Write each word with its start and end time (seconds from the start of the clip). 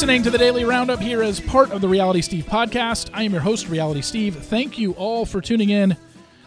listening 0.00 0.22
to 0.22 0.30
the 0.30 0.38
Daily 0.38 0.64
Roundup 0.64 0.98
here 0.98 1.22
as 1.22 1.40
part 1.40 1.72
of 1.72 1.82
the 1.82 1.88
Reality 1.88 2.22
Steve 2.22 2.46
podcast. 2.46 3.10
I 3.12 3.24
am 3.24 3.32
your 3.32 3.42
host, 3.42 3.68
Reality 3.68 4.00
Steve. 4.00 4.34
Thank 4.34 4.78
you 4.78 4.92
all 4.92 5.26
for 5.26 5.42
tuning 5.42 5.68
in. 5.68 5.94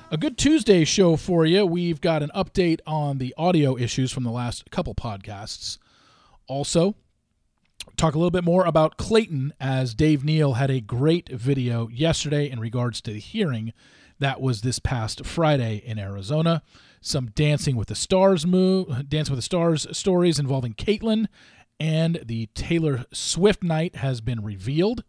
A 0.09 0.17
good 0.17 0.39
Tuesday 0.39 0.83
show 0.85 1.15
for 1.17 1.45
you. 1.45 1.63
We've 1.63 2.01
got 2.01 2.23
an 2.23 2.31
update 2.35 2.79
on 2.87 3.19
the 3.19 3.31
audio 3.37 3.77
issues 3.77 4.11
from 4.11 4.23
the 4.23 4.31
last 4.31 4.71
couple 4.71 4.95
podcasts. 4.95 5.77
Also, 6.47 6.95
talk 7.95 8.15
a 8.15 8.17
little 8.17 8.31
bit 8.31 8.43
more 8.43 8.65
about 8.65 8.97
Clayton 8.97 9.53
as 9.59 9.93
Dave 9.93 10.25
Neal 10.25 10.53
had 10.53 10.71
a 10.71 10.81
great 10.81 11.29
video 11.29 11.87
yesterday 11.89 12.49
in 12.49 12.59
regards 12.59 13.01
to 13.01 13.13
the 13.13 13.19
hearing 13.19 13.71
that 14.17 14.41
was 14.41 14.61
this 14.61 14.79
past 14.79 15.27
Friday 15.27 15.83
in 15.85 15.99
Arizona. 15.99 16.63
Some 17.01 17.27
Dancing 17.27 17.75
with 17.75 17.89
the 17.89 17.95
Stars 17.95 18.47
move, 18.47 18.87
Dancing 19.09 19.33
with 19.33 19.37
the 19.37 19.43
Stars 19.43 19.85
stories 19.95 20.39
involving 20.39 20.73
Kaitlyn 20.73 21.27
and 21.83 22.21
the 22.23 22.45
Taylor 22.53 23.03
Swift 23.11 23.61
night 23.61 23.97
has 23.97 24.21
been 24.21 24.41
revealed. 24.41 25.03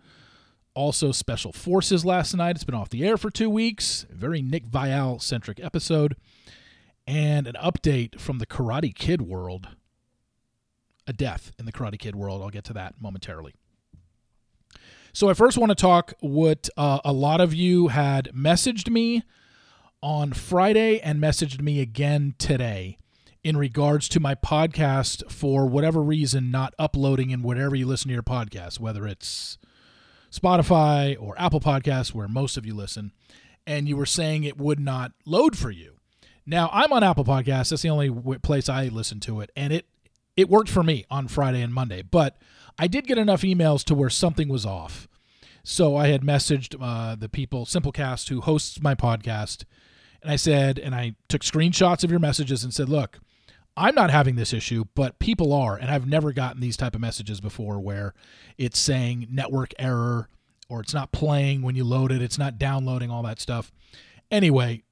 Also, 0.75 1.13
Special 1.13 1.53
Forces 1.53 2.05
last 2.05 2.35
night. 2.35 2.57
It's 2.57 2.65
been 2.65 2.75
off 2.75 2.91
the 2.91 3.05
air 3.05 3.17
for 3.17 3.31
two 3.31 3.49
weeks. 3.49 4.07
Very 4.11 4.43
Nick 4.43 4.67
Viall 4.67 5.23
centric 5.23 5.61
episode. 5.63 6.17
And 7.07 7.47
an 7.47 7.55
update 7.63 8.19
from 8.19 8.41
the 8.41 8.47
Karate 8.47 8.93
Kid 8.93 9.23
world. 9.23 9.69
A 11.07 11.13
death 11.13 11.53
in 11.61 11.65
the 11.65 11.71
Karate 11.71 11.97
Kid 11.97 12.17
world. 12.17 12.43
I'll 12.43 12.51
get 12.51 12.65
to 12.65 12.73
that 12.73 12.97
momentarily. 13.01 13.55
So, 15.13 15.31
I 15.31 15.35
first 15.35 15.57
want 15.57 15.71
to 15.71 15.77
talk 15.77 16.13
what 16.19 16.69
uh, 16.77 16.99
a 17.05 17.13
lot 17.13 17.41
of 17.41 17.55
you 17.55 17.87
had 17.87 18.33
messaged 18.35 18.91
me 18.91 19.23
on 20.03 20.33
Friday 20.33 20.99
and 20.99 21.23
messaged 21.23 21.63
me 21.63 21.81
again 21.81 22.35
today 22.37 22.99
in 23.45 23.59
regards 23.59 24.09
to 24.09 24.19
my 24.19 24.35
podcast 24.35 25.31
for 25.31 25.67
whatever 25.67 26.03
reason 26.03 26.51
not 26.51 26.75
uploading 26.79 27.31
in 27.31 27.43
whatever 27.43 27.77
you 27.77 27.87
listen 27.87 28.09
to 28.09 28.15
your 28.15 28.23
podcast, 28.23 28.81
whether 28.81 29.07
it's 29.07 29.59
Spotify 30.33 31.15
or 31.21 31.39
Apple 31.39 31.61
Podcasts, 31.61 32.15
where 32.15 32.27
most 32.27 32.57
of 32.57 32.65
you 32.65 32.75
listen, 32.75 33.13
and 33.67 33.87
you 33.87 33.99
were 33.99 34.07
saying 34.07 34.45
it 34.45 34.59
would 34.59 34.81
not 34.81 35.13
load 35.27 35.59
for 35.59 35.71
you. 35.71 35.93
Now 36.47 36.71
I'm 36.73 36.93
on 36.93 37.05
Apple 37.05 37.25
Podcasts. 37.25 37.69
That's 37.69 37.83
the 37.83 37.91
only 37.91 38.11
place 38.39 38.69
I 38.69 38.89
listen 38.89 39.21
to 39.21 39.41
it, 39.41 39.51
and 39.55 39.73
it 39.73 39.87
it 40.37 40.49
worked 40.49 40.71
for 40.71 40.83
me 40.83 41.05
on 41.11 41.29
Friday 41.29 41.61
and 41.61 41.73
Monday. 41.73 42.03
But 42.03 42.39
I 42.79 42.89
did 42.89 43.07
get 43.07 43.19
enough 43.19 43.43
emails 43.43 43.85
to 43.85 43.95
where 43.95 44.11
something 44.11 44.49
was 44.49 44.67
off. 44.67 45.07
So 45.63 45.97
I 45.97 46.09
had 46.09 46.23
messaged 46.23 46.77
uh, 46.81 47.15
the 47.15 47.29
people, 47.29 47.67
Simplecast, 47.67 48.29
who 48.31 48.41
hosts 48.41 48.83
my 48.83 48.95
podcast, 48.95 49.65
and 50.23 50.31
I 50.31 50.37
said, 50.37 50.79
and 50.79 50.95
I 50.95 51.15
took 51.29 51.43
screenshots 51.43 52.03
of 52.05 52.11
your 52.11 52.21
messages 52.21 52.65
and 52.65 52.75
said, 52.75 52.89
look, 52.89 53.21
I'm 53.77 53.95
not 53.95 54.11
having 54.11 54.37
this 54.37 54.53
issue, 54.53 54.85
but 54.95 55.19
people 55.19 55.53
are, 55.53 55.77
and 55.77 55.91
I've 55.91 56.07
never 56.07 56.33
gotten 56.33 56.61
these 56.61 56.77
type 56.77 56.95
of 56.95 57.01
messages 57.01 57.41
before 57.41 57.81
where 57.81 58.15
it's 58.57 58.79
saying 58.79 59.27
network 59.31 59.73
error 59.79 60.29
or 60.69 60.81
it's 60.81 60.95
not 60.95 61.13
playing 61.13 61.63
when 61.63 61.75
you 61.75 61.85
load 61.85 62.13
it, 62.13 62.23
it's 62.23 62.39
not 62.39 62.59
downloading 62.59 63.11
all 63.11 63.23
that 63.25 63.41
stuff. 63.41 63.73
Anyway, 64.31 64.83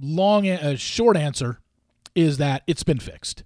long 0.00 0.46
a 0.46 0.76
short 0.76 1.16
answer 1.16 1.60
is 2.14 2.38
that 2.38 2.62
it's 2.66 2.82
been 2.82 3.00
fixed. 3.00 3.44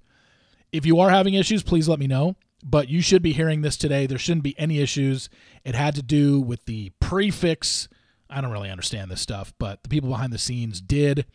If 0.72 0.84
you 0.84 1.00
are 1.00 1.10
having 1.10 1.34
issues, 1.34 1.62
please 1.62 1.88
let 1.88 1.98
me 1.98 2.06
know. 2.06 2.36
But 2.62 2.88
you 2.88 3.00
should 3.00 3.22
be 3.22 3.32
hearing 3.32 3.62
this 3.62 3.76
today. 3.76 4.06
There 4.06 4.18
shouldn't 4.18 4.42
be 4.42 4.58
any 4.58 4.80
issues. 4.80 5.28
It 5.64 5.74
had 5.74 5.94
to 5.94 6.02
do 6.02 6.40
with 6.40 6.64
the 6.64 6.90
prefix. 7.00 7.88
I 8.28 8.40
don't 8.40 8.50
really 8.50 8.70
understand 8.70 9.10
this 9.10 9.20
stuff, 9.20 9.54
but 9.58 9.82
the 9.82 9.88
people 9.88 10.08
behind 10.08 10.32
the 10.32 10.38
scenes 10.38 10.80
did. 10.80 11.26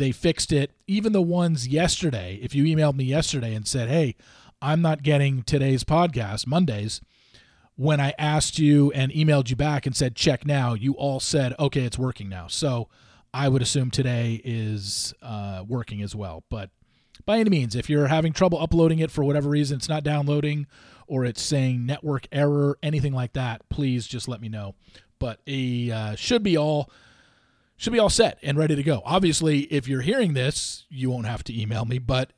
They 0.00 0.12
fixed 0.12 0.50
it. 0.50 0.72
Even 0.86 1.12
the 1.12 1.20
ones 1.20 1.68
yesterday, 1.68 2.40
if 2.42 2.54
you 2.54 2.64
emailed 2.64 2.96
me 2.96 3.04
yesterday 3.04 3.54
and 3.54 3.68
said, 3.68 3.90
hey, 3.90 4.16
I'm 4.62 4.80
not 4.80 5.02
getting 5.02 5.42
today's 5.42 5.84
podcast, 5.84 6.46
Mondays, 6.46 7.02
when 7.76 8.00
I 8.00 8.14
asked 8.18 8.58
you 8.58 8.90
and 8.92 9.12
emailed 9.12 9.50
you 9.50 9.56
back 9.56 9.84
and 9.84 9.94
said, 9.94 10.16
check 10.16 10.46
now, 10.46 10.72
you 10.72 10.94
all 10.94 11.20
said, 11.20 11.54
okay, 11.58 11.82
it's 11.82 11.98
working 11.98 12.30
now. 12.30 12.46
So 12.46 12.88
I 13.34 13.50
would 13.50 13.60
assume 13.60 13.90
today 13.90 14.40
is 14.42 15.12
uh, 15.20 15.64
working 15.68 16.00
as 16.00 16.16
well. 16.16 16.44
But 16.48 16.70
by 17.26 17.38
any 17.38 17.50
means, 17.50 17.76
if 17.76 17.90
you're 17.90 18.06
having 18.06 18.32
trouble 18.32 18.58
uploading 18.58 19.00
it 19.00 19.10
for 19.10 19.22
whatever 19.22 19.50
reason, 19.50 19.76
it's 19.76 19.88
not 19.90 20.02
downloading 20.02 20.66
or 21.08 21.26
it's 21.26 21.42
saying 21.42 21.84
network 21.84 22.26
error, 22.32 22.78
anything 22.82 23.12
like 23.12 23.34
that, 23.34 23.68
please 23.68 24.06
just 24.06 24.28
let 24.28 24.40
me 24.40 24.48
know. 24.48 24.74
But 25.18 25.40
it 25.44 25.90
uh, 25.90 26.16
should 26.16 26.42
be 26.42 26.56
all 26.56 26.90
should 27.80 27.94
be 27.94 27.98
all 27.98 28.10
set 28.10 28.38
and 28.42 28.58
ready 28.58 28.76
to 28.76 28.82
go. 28.82 29.00
Obviously, 29.06 29.60
if 29.60 29.88
you're 29.88 30.02
hearing 30.02 30.34
this, 30.34 30.84
you 30.90 31.08
won't 31.08 31.24
have 31.24 31.42
to 31.44 31.58
email 31.58 31.86
me, 31.86 31.98
but 31.98 32.34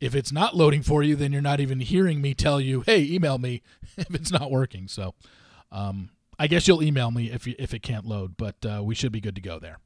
if 0.00 0.14
it's 0.14 0.32
not 0.32 0.56
loading 0.56 0.82
for 0.82 1.02
you, 1.02 1.14
then 1.14 1.30
you're 1.30 1.42
not 1.42 1.60
even 1.60 1.80
hearing 1.80 2.22
me 2.22 2.32
tell 2.32 2.58
you, 2.58 2.80
"Hey, 2.80 3.04
email 3.04 3.36
me" 3.36 3.60
if 3.98 4.14
it's 4.14 4.32
not 4.32 4.50
working. 4.50 4.88
So, 4.88 5.14
um, 5.70 6.08
I 6.38 6.46
guess 6.46 6.66
you'll 6.66 6.82
email 6.82 7.10
me 7.10 7.30
if 7.30 7.46
you, 7.46 7.54
if 7.58 7.74
it 7.74 7.82
can't 7.82 8.06
load, 8.06 8.38
but 8.38 8.56
uh, 8.64 8.80
we 8.82 8.94
should 8.94 9.12
be 9.12 9.20
good 9.20 9.34
to 9.34 9.42
go 9.42 9.58
there. 9.58 9.78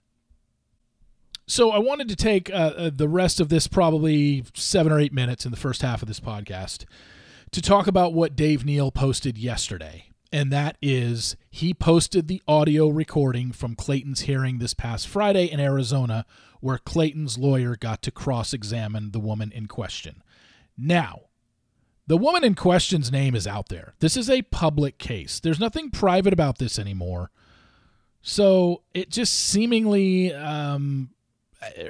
So 1.48 1.72
I 1.72 1.78
wanted 1.78 2.08
to 2.08 2.14
take 2.14 2.48
uh, 2.50 2.72
uh, 2.76 2.90
the 2.94 3.08
rest 3.08 3.40
of 3.40 3.48
this 3.48 3.66
probably 3.66 4.44
seven 4.54 4.92
or 4.92 5.00
eight 5.00 5.12
minutes 5.12 5.44
in 5.44 5.50
the 5.50 5.56
first 5.56 5.82
half 5.82 6.00
of 6.00 6.06
this 6.06 6.20
podcast 6.20 6.84
to 7.50 7.60
talk 7.60 7.88
about 7.88 8.14
what 8.14 8.36
Dave 8.36 8.64
Neal 8.64 8.92
posted 8.92 9.36
yesterday 9.36 10.11
and 10.32 10.50
that 10.50 10.76
is 10.80 11.36
he 11.50 11.74
posted 11.74 12.26
the 12.26 12.42
audio 12.48 12.88
recording 12.88 13.52
from 13.52 13.74
Clayton's 13.74 14.22
hearing 14.22 14.58
this 14.58 14.74
past 14.74 15.06
Friday 15.06 15.44
in 15.44 15.60
Arizona, 15.60 16.24
where 16.60 16.78
Clayton's 16.78 17.36
lawyer 17.36 17.76
got 17.76 18.02
to 18.02 18.10
cross 18.10 18.54
examine 18.54 19.10
the 19.10 19.20
woman 19.20 19.52
in 19.52 19.66
question. 19.66 20.22
Now, 20.76 21.22
the 22.06 22.16
woman 22.16 22.44
in 22.44 22.54
question's 22.54 23.12
name 23.12 23.34
is 23.34 23.46
out 23.46 23.68
there. 23.68 23.94
This 24.00 24.16
is 24.16 24.30
a 24.30 24.42
public 24.42 24.98
case. 24.98 25.38
There's 25.38 25.60
nothing 25.60 25.90
private 25.90 26.32
about 26.32 26.58
this 26.58 26.78
anymore. 26.78 27.30
So 28.22 28.82
it 28.94 29.10
just 29.10 29.34
seemingly, 29.34 30.32
um, 30.32 31.10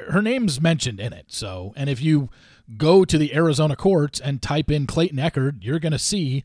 her 0.09 0.20
name's 0.22 0.60
mentioned 0.60 1.00
in 1.00 1.12
it. 1.12 1.26
So, 1.28 1.72
and 1.76 1.88
if 1.88 2.03
you 2.03 2.28
go 2.76 3.04
to 3.04 3.19
the 3.19 3.34
Arizona 3.34 3.76
courts 3.76 4.20
and 4.20 4.42
type 4.42 4.70
in 4.70 4.86
Clayton 4.86 5.19
Echard, 5.19 5.59
you're 5.62 5.78
going 5.78 5.92
to 5.92 5.98
see 5.98 6.44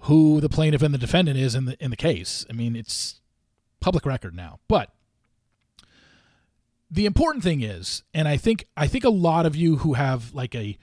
who 0.00 0.40
the 0.40 0.48
plaintiff 0.48 0.82
and 0.82 0.94
the 0.94 0.98
defendant 0.98 1.38
is 1.38 1.54
in 1.54 1.64
the 1.66 1.82
in 1.82 1.90
the 1.90 1.96
case. 1.96 2.46
I 2.48 2.52
mean, 2.52 2.76
it's 2.76 3.20
public 3.80 4.06
record 4.06 4.34
now. 4.34 4.60
But 4.68 4.92
the 6.90 7.06
important 7.06 7.42
thing 7.42 7.62
is, 7.62 8.02
and 8.14 8.28
I 8.28 8.36
think 8.36 8.66
I 8.76 8.86
think 8.86 9.04
a 9.04 9.10
lot 9.10 9.46
of 9.46 9.56
you 9.56 9.76
who 9.76 9.94
have 9.94 10.32
like 10.34 10.54
a 10.54 10.78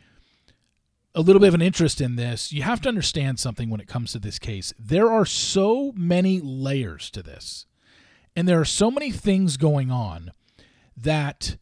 a 1.16 1.22
little 1.22 1.40
bit 1.40 1.48
of 1.48 1.54
an 1.54 1.62
interest 1.62 2.02
in 2.02 2.16
this, 2.16 2.52
you 2.52 2.64
have 2.64 2.82
to 2.82 2.90
understand 2.90 3.40
something 3.40 3.70
when 3.70 3.80
it 3.80 3.88
comes 3.88 4.12
to 4.12 4.20
this 4.20 4.40
case. 4.40 4.74
There 4.80 5.12
are 5.12 5.26
so 5.26 5.94
many 5.96 6.40
layers 6.42 7.12
to 7.12 7.22
this. 7.22 7.66
And 8.36 8.48
there 8.48 8.60
are 8.60 8.66
so 8.66 8.90
many 8.90 9.12
things 9.12 9.58
going 9.58 9.92
on 9.92 10.32
that 10.98 11.58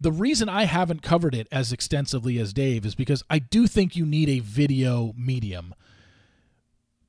the 0.00 0.12
reason 0.12 0.48
I 0.48 0.64
haven't 0.64 1.02
covered 1.02 1.34
it 1.34 1.48
as 1.52 1.72
extensively 1.72 2.38
as 2.38 2.52
Dave 2.52 2.86
is 2.86 2.94
because 2.94 3.22
I 3.28 3.40
do 3.40 3.66
think 3.66 3.94
you 3.94 4.06
need 4.06 4.28
a 4.28 4.38
video 4.38 5.12
medium 5.16 5.74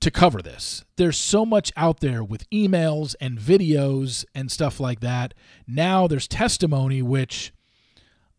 to 0.02 0.12
cover 0.12 0.42
this. 0.42 0.86
There's 0.96 1.18
so 1.18 1.46
much 1.46 1.72
out 1.76 2.00
there 2.00 2.24
with 2.24 2.50
emails 2.50 3.16
and 3.20 3.38
videos 3.38 4.26
and 4.34 4.52
stuff 4.52 4.80
like 4.80 5.02
that. 5.02 5.34
Now 5.68 6.08
there's 6.08 6.28
testimony, 6.28 7.02
which 7.02 7.54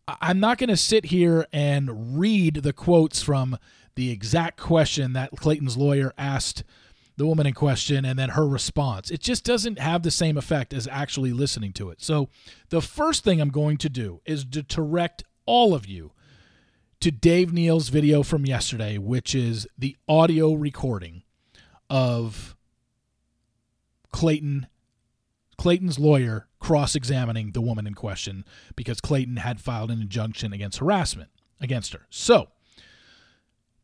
I'm 0.07 0.39
not 0.39 0.57
going 0.57 0.69
to 0.69 0.77
sit 0.77 1.05
here 1.05 1.45
and 1.53 2.19
read 2.19 2.55
the 2.55 2.73
quotes 2.73 3.21
from 3.21 3.57
the 3.95 4.11
exact 4.11 4.59
question 4.59 5.13
that 5.13 5.31
Clayton's 5.31 5.77
lawyer 5.77 6.13
asked 6.17 6.63
the 7.17 7.27
woman 7.27 7.45
in 7.45 7.53
question 7.53 8.05
and 8.05 8.17
then 8.17 8.29
her 8.29 8.47
response. 8.47 9.11
It 9.11 9.21
just 9.21 9.43
doesn't 9.43 9.77
have 9.77 10.01
the 10.01 10.11
same 10.11 10.37
effect 10.37 10.73
as 10.73 10.87
actually 10.87 11.33
listening 11.33 11.73
to 11.73 11.89
it. 11.91 12.01
So 12.01 12.29
the 12.69 12.81
first 12.81 13.23
thing 13.23 13.39
I'm 13.39 13.49
going 13.49 13.77
to 13.77 13.89
do 13.89 14.21
is 14.25 14.45
to 14.45 14.63
direct 14.63 15.23
all 15.45 15.75
of 15.75 15.85
you 15.85 16.13
to 17.01 17.11
Dave 17.11 17.51
Neal's 17.51 17.89
video 17.89 18.23
from 18.23 18.45
yesterday, 18.45 18.97
which 18.97 19.35
is 19.35 19.67
the 19.77 19.97
audio 20.07 20.53
recording 20.53 21.20
of 21.91 22.55
Clayton 24.11 24.67
Clayton's 25.57 25.99
lawyer 25.99 26.47
cross-examining 26.59 27.51
the 27.51 27.61
woman 27.61 27.85
in 27.85 27.93
question 27.93 28.45
because 28.75 28.99
Clayton 28.99 29.37
had 29.37 29.61
filed 29.61 29.91
an 29.91 30.01
injunction 30.01 30.53
against 30.53 30.79
harassment 30.79 31.29
against 31.59 31.93
her. 31.93 32.07
So, 32.09 32.47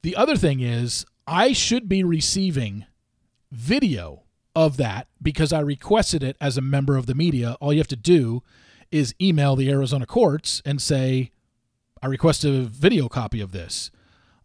the 0.01 0.15
other 0.15 0.35
thing 0.35 0.59
is 0.59 1.05
I 1.27 1.53
should 1.53 1.87
be 1.87 2.03
receiving 2.03 2.85
video 3.51 4.23
of 4.55 4.77
that 4.77 5.07
because 5.21 5.53
I 5.53 5.59
requested 5.59 6.23
it 6.23 6.35
as 6.41 6.57
a 6.57 6.61
member 6.61 6.97
of 6.97 7.05
the 7.05 7.13
media. 7.13 7.57
All 7.59 7.71
you 7.71 7.79
have 7.79 7.87
to 7.89 7.95
do 7.95 8.41
is 8.89 9.13
email 9.21 9.55
the 9.55 9.69
Arizona 9.69 10.07
courts 10.07 10.63
and 10.65 10.81
say, 10.81 11.31
I 12.01 12.07
request 12.07 12.43
a 12.43 12.63
video 12.63 13.07
copy 13.07 13.41
of 13.41 13.51
this. 13.51 13.91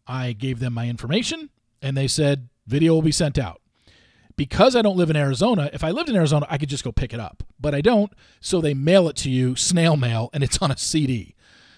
I 0.06 0.32
gave 0.32 0.58
them 0.58 0.74
my 0.74 0.88
information 0.88 1.48
and 1.80 1.96
they 1.96 2.08
said, 2.08 2.48
Video 2.66 2.94
will 2.94 3.02
be 3.02 3.12
sent 3.12 3.38
out. 3.38 3.60
Because 4.36 4.74
I 4.74 4.82
don't 4.82 4.96
live 4.96 5.10
in 5.10 5.16
Arizona, 5.16 5.68
if 5.72 5.84
I 5.84 5.90
lived 5.90 6.08
in 6.08 6.16
Arizona, 6.16 6.46
I 6.48 6.56
could 6.56 6.68
just 6.68 6.84
go 6.84 6.92
pick 6.92 7.12
it 7.12 7.20
up. 7.20 7.42
But 7.60 7.74
I 7.74 7.80
don't, 7.80 8.12
so 8.40 8.60
they 8.60 8.74
mail 8.74 9.08
it 9.08 9.16
to 9.16 9.30
you, 9.30 9.56
snail 9.56 9.96
mail, 9.96 10.30
and 10.32 10.42
it's 10.42 10.58
on 10.62 10.70
a 10.70 10.76
CD. 10.76 11.34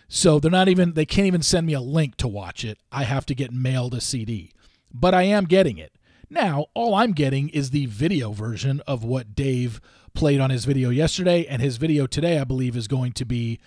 So 0.08 0.38
they're 0.38 0.50
not 0.50 0.68
even 0.68 0.92
they 0.92 1.06
can't 1.06 1.26
even 1.26 1.42
send 1.42 1.66
me 1.66 1.72
a 1.72 1.80
link 1.80 2.16
to 2.16 2.28
watch 2.28 2.64
it. 2.64 2.78
I 2.92 3.04
have 3.04 3.26
to 3.26 3.34
get 3.34 3.52
mailed 3.52 3.94
a 3.94 4.00
CD. 4.00 4.52
But 4.92 5.14
I 5.14 5.22
am 5.24 5.46
getting 5.46 5.78
it. 5.78 5.92
Now, 6.30 6.66
all 6.74 6.94
I'm 6.94 7.12
getting 7.12 7.48
is 7.48 7.70
the 7.70 7.86
video 7.86 8.32
version 8.32 8.80
of 8.86 9.04
what 9.04 9.34
Dave 9.34 9.80
played 10.14 10.40
on 10.40 10.50
his 10.50 10.64
video 10.64 10.90
yesterday, 10.90 11.44
and 11.46 11.60
his 11.60 11.76
video 11.76 12.06
today, 12.06 12.38
I 12.38 12.44
believe, 12.44 12.76
is 12.76 12.88
going 12.88 13.12
to 13.12 13.24
be 13.24 13.58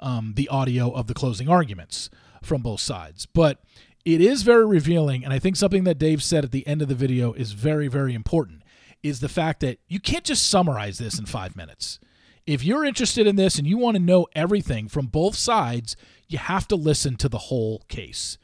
um, 0.00 0.34
the 0.36 0.48
audio 0.48 0.90
of 0.90 1.06
the 1.06 1.14
closing 1.14 1.48
arguments 1.48 2.10
from 2.42 2.62
both 2.62 2.80
sides. 2.80 3.26
But 3.26 3.60
it 4.04 4.20
is 4.20 4.42
very 4.42 4.66
revealing, 4.66 5.24
and 5.24 5.32
I 5.32 5.38
think 5.38 5.56
something 5.56 5.84
that 5.84 5.98
Dave 5.98 6.22
said 6.22 6.44
at 6.44 6.52
the 6.52 6.66
end 6.66 6.82
of 6.82 6.88
the 6.88 6.94
video 6.94 7.32
is 7.32 7.52
very, 7.52 7.88
very 7.88 8.14
important 8.14 8.62
is 9.02 9.20
the 9.20 9.28
fact 9.28 9.60
that 9.60 9.78
you 9.86 10.00
can't 10.00 10.24
just 10.24 10.48
summarize 10.48 10.98
this 10.98 11.18
in 11.18 11.26
five 11.26 11.56
minutes. 11.56 11.98
If 12.46 12.64
you're 12.64 12.84
interested 12.84 13.26
in 13.26 13.36
this 13.36 13.58
and 13.58 13.66
you 13.66 13.78
want 13.78 13.96
to 13.96 14.02
know 14.02 14.26
everything 14.34 14.88
from 14.88 15.06
both 15.06 15.34
sides, 15.34 15.96
you 16.28 16.38
have 16.38 16.66
to 16.68 16.76
listen 16.76 17.16
to 17.16 17.28
the 17.28 17.38
whole 17.38 17.84
case. 17.88 18.38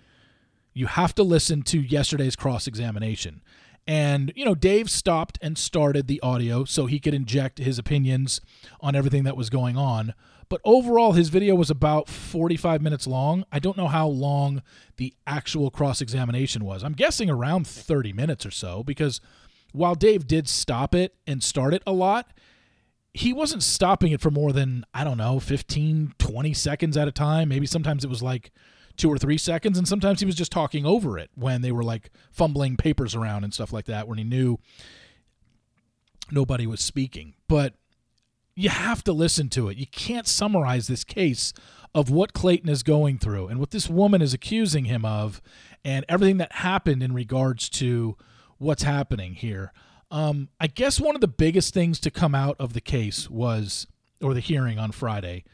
You 0.73 0.87
have 0.87 1.15
to 1.17 1.23
listen 1.23 1.63
to 1.63 1.81
yesterday's 1.81 2.37
cross 2.37 2.67
examination. 2.67 3.43
And, 3.87 4.33
you 4.37 4.45
know, 4.45 4.55
Dave 4.55 4.91
stopped 4.91 5.39
and 5.43 5.59
started 5.59 6.07
the 6.07 6.21
audio 6.21 6.65
so 6.65 6.87
he 6.87 7.01
could 7.01 7.15
inject 7.15 7.59
his 7.59 7.79
opinions 7.79 8.41
on 8.81 8.95
everything 8.95 9.25
that 9.25 9.37
was 9.37 9.51
going 9.51 9.77
on. 9.77 10.15
But 10.51 10.61
overall, 10.65 11.13
his 11.13 11.29
video 11.29 11.55
was 11.55 11.71
about 11.71 12.09
45 12.09 12.83
minutes 12.83 13.07
long. 13.07 13.45
I 13.53 13.61
don't 13.61 13.77
know 13.77 13.87
how 13.87 14.09
long 14.09 14.63
the 14.97 15.15
actual 15.25 15.71
cross 15.71 16.03
examination 16.03 16.65
was. 16.65 16.83
I'm 16.83 16.93
guessing 16.93 17.31
around 17.31 17.69
30 17.69 18.13
minutes 18.13 18.45
or 18.45 18.51
so 18.51 18.83
because 18.83 19.21
while 19.73 19.95
Dave 19.95 20.27
did 20.27 20.49
stop 20.49 20.93
it 20.93 21.15
and 21.25 21.41
start 21.41 21.73
it 21.73 21.85
a 21.87 21.93
lot, 21.93 22.33
he 23.15 23.33
wasn't 23.33 23.63
stopping 23.63 24.11
it 24.11 24.21
for 24.21 24.33
more 24.33 24.53
than, 24.53 24.85
I 24.93 25.05
don't 25.05 25.19
know, 25.19 25.39
15, 25.39 26.15
20 26.19 26.53
seconds 26.53 26.97
at 26.97 27.07
a 27.07 27.13
time. 27.13 27.49
Maybe 27.49 27.67
sometimes 27.67 28.05
it 28.05 28.11
was 28.11 28.23
like 28.23 28.51
two 28.97 29.09
or 29.09 29.19
three 29.19 29.39
seconds, 29.39 29.79
and 29.79 29.87
sometimes 29.87 30.19
he 30.19 30.27
was 30.27 30.35
just 30.35 30.51
talking 30.51 30.85
over 30.85 31.17
it 31.17 31.31
when 31.37 31.63
they 31.63 31.71
were 31.71 31.85
like 31.85 32.11
fumbling 32.33 32.77
papers 32.77 33.15
around 33.15 33.45
and 33.45 33.55
stuff 33.55 33.73
like 33.73 33.87
that, 33.87 34.09
when 34.09 34.19
he 34.19 34.25
knew 34.25 34.59
nobody 36.33 36.67
was 36.67 36.81
speaking. 36.81 37.35
But 37.47 37.75
you 38.61 38.69
have 38.69 39.03
to 39.05 39.13
listen 39.13 39.49
to 39.51 39.69
it. 39.69 39.79
You 39.79 39.87
can't 39.87 40.27
summarize 40.27 40.87
this 40.87 41.05
case 41.05 41.53
of 41.95 42.11
what 42.11 42.33
Clayton 42.33 42.69
is 42.69 42.83
going 42.83 43.19
through 43.19 43.49
and 43.49 43.59
what 43.59 43.71
this 43.71 43.89
woman 43.89 44.23
is 44.23 44.35
accusing 44.35 44.85
him 44.85 45.05
of 45.05 45.41
and 45.85 46.05
everything 46.09 46.37
that 46.37 46.53
happened 46.53 47.03
in 47.03 47.15
regards 47.15 47.69
to 47.71 48.17
what's 48.59 48.83
happening 48.83 49.35
here. 49.35 49.73
Um, 50.11 50.49
I 50.61 50.67
guess 50.67 51.01
one 51.01 51.15
of 51.15 51.21
the 51.21 51.29
biggest 51.29 51.73
things 51.73 51.99
to 52.01 52.11
come 52.11 52.35
out 52.35 52.57
of 52.59 52.75
the 52.75 52.81
case 52.81 53.31
was, 53.31 53.87
or 54.21 54.35
the 54.35 54.41
hearing 54.41 54.79
on 54.79 54.93
Friday. 54.93 55.45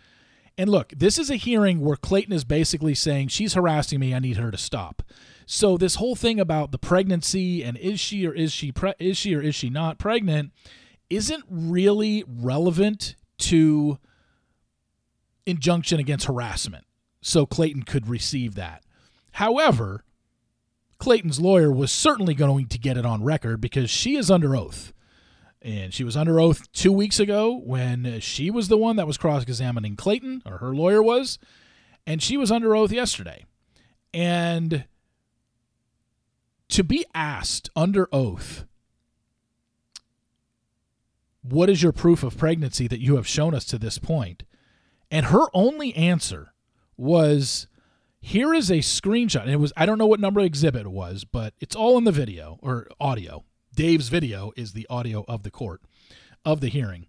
And 0.59 0.69
look, 0.71 0.93
this 0.97 1.19
is 1.19 1.31
a 1.31 1.37
hearing 1.37 1.81
where 1.81 1.97
Clayton 1.97 2.33
is 2.33 2.45
basically 2.45 2.95
saying, 2.95 3.29
She's 3.29 3.55
harassing 3.55 4.01
me. 4.01 4.15
I 4.15 4.19
need 4.19 4.39
her 4.39 4.51
to 4.51 4.57
stop. 4.57 5.03
So, 5.45 5.77
this 5.77 5.97
whole 5.97 6.17
thing 6.17 6.41
about 6.41 6.73
the 6.73 6.79
pregnancy 6.79 7.63
and 7.63 7.77
is 7.77 8.01
she 8.01 8.27
or 8.27 8.33
is 8.33 8.53
she, 8.53 8.73
pre- 8.73 8.95
is 8.99 9.19
she 9.19 9.35
or 9.35 9.43
is 9.43 9.55
she 9.55 9.69
not 9.69 9.99
pregnant 9.99 10.53
isn't 11.11 11.45
really 11.49 12.25
relevant 12.27 13.17
to 13.39 13.99
injunction 15.45 16.01
against 16.01 16.27
harassment. 16.27 16.85
So, 17.21 17.47
Clayton 17.47 17.83
could 17.83 18.09
receive 18.09 18.55
that. 18.55 18.83
However, 19.33 20.05
Clayton's 20.99 21.41
lawyer 21.41 21.71
was 21.71 21.93
certainly 21.93 22.35
going 22.35 22.67
to 22.69 22.79
get 22.79 22.97
it 22.97 23.05
on 23.05 23.23
record 23.23 23.61
because 23.61 23.91
she 23.91 24.17
is 24.17 24.31
under 24.31 24.57
oath. 24.57 24.93
And 25.61 25.93
she 25.93 26.05
was 26.05 26.17
under 26.17 26.39
oath 26.41 26.71
two 26.73 26.93
weeks 26.93 27.19
ago 27.19 27.61
when 27.65 28.21
she 28.21 28.51
was 28.51 28.69
the 28.69 28.77
one 28.77 28.97
that 28.97 29.07
was 29.07 29.17
cross 29.17 29.43
examining 29.43 29.97
Clayton, 29.97 30.43
or 30.47 30.59
her 30.59 30.75
lawyer 30.75 31.03
was. 31.03 31.39
And 32.07 32.23
she 32.23 32.37
was 32.37 32.53
under 32.53 32.77
oath 32.77 32.93
yesterday. 32.93 33.45
And 34.15 34.85
to 36.69 36.85
be 36.85 37.05
asked 37.15 37.69
under 37.75 38.09
oath, 38.13 38.65
what 41.53 41.71
is 41.71 41.83
your 41.83 41.93
proof 41.93 42.23
of 42.23 42.37
pregnancy 42.37 42.89
that 42.89 43.01
you 43.01 43.17
have 43.17 43.27
shown 43.27 43.55
us 43.55 43.65
to 43.67 43.79
this 43.79 43.99
point? 43.99 44.45
And 45.11 45.27
her 45.27 45.47
only 45.55 45.95
answer 45.95 46.53
was, 46.97 47.69
here 48.21 48.53
is 48.53 48.71
a 48.71 48.79
screenshot. 48.79 49.43
And 49.43 49.51
it 49.51 49.61
was 49.61 49.73
I 49.77 49.87
don't 49.87 49.99
know 49.99 50.07
what 50.07 50.21
number 50.21 50.41
exhibit 50.41 50.83
it 50.83 50.91
was, 50.91 51.25
but 51.25 51.55
it's 51.61 51.77
all 51.77 51.97
in 51.97 52.05
the 52.05 52.13
video 52.13 52.59
or 52.61 52.89
audio. 52.99 53.45
Dave's 53.75 54.09
video 54.09 54.53
is 54.57 54.73
the 54.73 54.87
audio 54.91 55.25
of 55.29 55.43
the 55.43 55.51
court 55.51 55.83
of 56.45 56.61
the 56.61 56.69
hearing. 56.69 57.07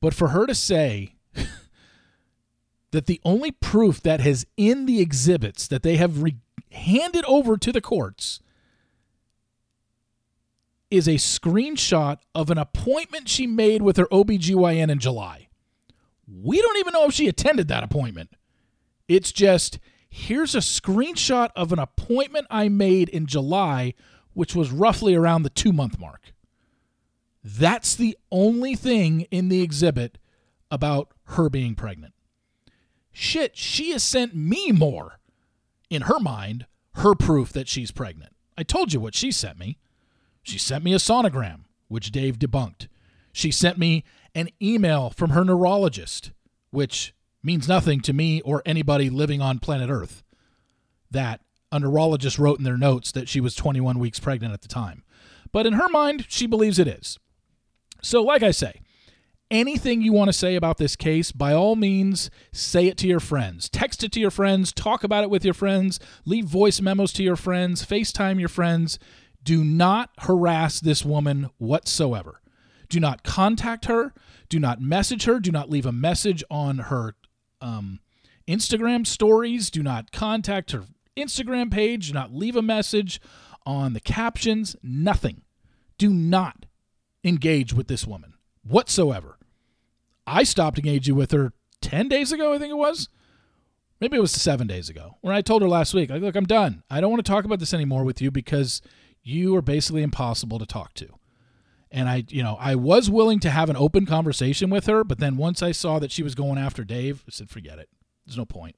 But 0.00 0.14
for 0.14 0.28
her 0.28 0.46
to 0.46 0.54
say 0.54 1.14
that 2.90 3.06
the 3.06 3.20
only 3.24 3.52
proof 3.52 4.00
that 4.02 4.20
has 4.20 4.46
in 4.56 4.86
the 4.86 5.00
exhibits 5.00 5.68
that 5.68 5.82
they 5.82 5.96
have 5.96 6.22
re- 6.22 6.38
handed 6.72 7.24
over 7.26 7.56
to 7.56 7.70
the 7.70 7.80
courts 7.80 8.40
is 10.90 11.06
a 11.06 11.14
screenshot 11.14 12.18
of 12.34 12.50
an 12.50 12.58
appointment 12.58 13.28
she 13.28 13.46
made 13.46 13.82
with 13.82 13.96
her 13.96 14.06
OBGYN 14.06 14.90
in 14.90 14.98
July. 14.98 15.48
We 16.26 16.60
don't 16.60 16.78
even 16.78 16.92
know 16.92 17.06
if 17.06 17.14
she 17.14 17.28
attended 17.28 17.68
that 17.68 17.84
appointment. 17.84 18.30
It's 19.08 19.32
just 19.32 19.78
here's 20.08 20.54
a 20.54 20.58
screenshot 20.58 21.50
of 21.56 21.72
an 21.72 21.78
appointment 21.78 22.46
I 22.50 22.68
made 22.68 23.08
in 23.08 23.26
July, 23.26 23.94
which 24.32 24.54
was 24.54 24.70
roughly 24.70 25.14
around 25.14 25.42
the 25.42 25.50
two 25.50 25.72
month 25.72 25.98
mark. 25.98 26.32
That's 27.42 27.94
the 27.94 28.16
only 28.30 28.74
thing 28.74 29.22
in 29.30 29.48
the 29.48 29.62
exhibit 29.62 30.18
about 30.70 31.12
her 31.24 31.48
being 31.48 31.74
pregnant. 31.74 32.14
Shit, 33.12 33.56
she 33.56 33.90
has 33.92 34.02
sent 34.02 34.34
me 34.34 34.72
more, 34.72 35.18
in 35.88 36.02
her 36.02 36.20
mind, 36.20 36.66
her 36.96 37.14
proof 37.14 37.52
that 37.52 37.68
she's 37.68 37.90
pregnant. 37.90 38.34
I 38.56 38.62
told 38.62 38.92
you 38.92 39.00
what 39.00 39.14
she 39.14 39.32
sent 39.32 39.58
me. 39.58 39.78
She 40.42 40.58
sent 40.58 40.84
me 40.84 40.92
a 40.94 40.98
sonogram, 40.98 41.64
which 41.88 42.12
Dave 42.12 42.38
debunked. 42.38 42.88
She 43.32 43.50
sent 43.50 43.78
me 43.78 44.04
an 44.34 44.48
email 44.60 45.10
from 45.10 45.30
her 45.30 45.44
neurologist, 45.44 46.32
which 46.70 47.14
means 47.42 47.68
nothing 47.68 48.00
to 48.02 48.12
me 48.12 48.40
or 48.42 48.62
anybody 48.64 49.10
living 49.10 49.40
on 49.40 49.58
planet 49.58 49.90
Earth 49.90 50.22
that 51.10 51.40
a 51.72 51.78
neurologist 51.78 52.38
wrote 52.38 52.58
in 52.58 52.64
their 52.64 52.76
notes 52.76 53.12
that 53.12 53.28
she 53.28 53.40
was 53.40 53.54
21 53.54 53.98
weeks 53.98 54.18
pregnant 54.18 54.52
at 54.52 54.62
the 54.62 54.68
time. 54.68 55.04
But 55.52 55.66
in 55.66 55.74
her 55.74 55.88
mind, 55.88 56.26
she 56.28 56.46
believes 56.46 56.78
it 56.78 56.88
is. 56.88 57.18
So, 58.02 58.22
like 58.22 58.42
I 58.42 58.50
say, 58.50 58.80
anything 59.50 60.00
you 60.00 60.12
want 60.12 60.28
to 60.28 60.32
say 60.32 60.54
about 60.54 60.78
this 60.78 60.96
case, 60.96 61.32
by 61.32 61.52
all 61.52 61.76
means, 61.76 62.30
say 62.52 62.86
it 62.86 62.96
to 62.98 63.08
your 63.08 63.20
friends. 63.20 63.68
Text 63.68 64.02
it 64.04 64.12
to 64.12 64.20
your 64.20 64.30
friends, 64.30 64.72
talk 64.72 65.04
about 65.04 65.24
it 65.24 65.30
with 65.30 65.44
your 65.44 65.54
friends, 65.54 65.98
leave 66.24 66.44
voice 66.44 66.80
memos 66.80 67.12
to 67.14 67.22
your 67.22 67.36
friends, 67.36 67.84
FaceTime 67.84 68.38
your 68.38 68.48
friends. 68.48 68.98
Do 69.42 69.64
not 69.64 70.10
harass 70.18 70.80
this 70.80 71.04
woman 71.04 71.50
whatsoever. 71.58 72.40
Do 72.88 73.00
not 73.00 73.22
contact 73.22 73.86
her. 73.86 74.12
Do 74.48 74.58
not 74.58 74.80
message 74.80 75.24
her. 75.24 75.40
Do 75.40 75.52
not 75.52 75.70
leave 75.70 75.86
a 75.86 75.92
message 75.92 76.42
on 76.50 76.78
her 76.78 77.14
um, 77.60 78.00
Instagram 78.48 79.06
stories. 79.06 79.70
Do 79.70 79.82
not 79.82 80.12
contact 80.12 80.72
her 80.72 80.84
Instagram 81.16 81.70
page. 81.70 82.08
Do 82.08 82.14
not 82.14 82.34
leave 82.34 82.56
a 82.56 82.62
message 82.62 83.20
on 83.64 83.92
the 83.92 84.00
captions. 84.00 84.76
Nothing. 84.82 85.42
Do 85.98 86.10
not 86.10 86.66
engage 87.22 87.72
with 87.72 87.88
this 87.88 88.06
woman 88.06 88.34
whatsoever. 88.62 89.38
I 90.26 90.42
stopped 90.42 90.78
engaging 90.78 91.14
with 91.14 91.32
her 91.32 91.52
10 91.80 92.08
days 92.08 92.32
ago, 92.32 92.52
I 92.52 92.58
think 92.58 92.70
it 92.70 92.76
was. 92.76 93.08
Maybe 94.00 94.16
it 94.16 94.20
was 94.20 94.32
seven 94.32 94.66
days 94.66 94.88
ago, 94.88 95.16
when 95.20 95.34
I 95.34 95.42
told 95.42 95.60
her 95.60 95.68
last 95.68 95.92
week, 95.92 96.08
like, 96.08 96.22
look, 96.22 96.34
I'm 96.34 96.46
done. 96.46 96.82
I 96.88 97.00
don't 97.00 97.10
want 97.10 97.24
to 97.24 97.30
talk 97.30 97.44
about 97.44 97.58
this 97.58 97.74
anymore 97.74 98.04
with 98.04 98.22
you 98.22 98.30
because 98.30 98.80
you 99.22 99.54
are 99.56 99.62
basically 99.62 100.02
impossible 100.02 100.58
to 100.58 100.66
talk 100.66 100.94
to. 100.94 101.08
And 101.90 102.08
I, 102.08 102.24
you 102.28 102.42
know, 102.42 102.56
I 102.60 102.76
was 102.76 103.10
willing 103.10 103.40
to 103.40 103.50
have 103.50 103.68
an 103.68 103.76
open 103.76 104.06
conversation 104.06 104.70
with 104.70 104.86
her, 104.86 105.02
but 105.02 105.18
then 105.18 105.36
once 105.36 105.62
I 105.62 105.72
saw 105.72 105.98
that 105.98 106.12
she 106.12 106.22
was 106.22 106.34
going 106.34 106.58
after 106.58 106.84
Dave, 106.84 107.24
I 107.26 107.30
said, 107.32 107.50
forget 107.50 107.78
it. 107.78 107.88
There's 108.24 108.38
no 108.38 108.44
point. 108.44 108.76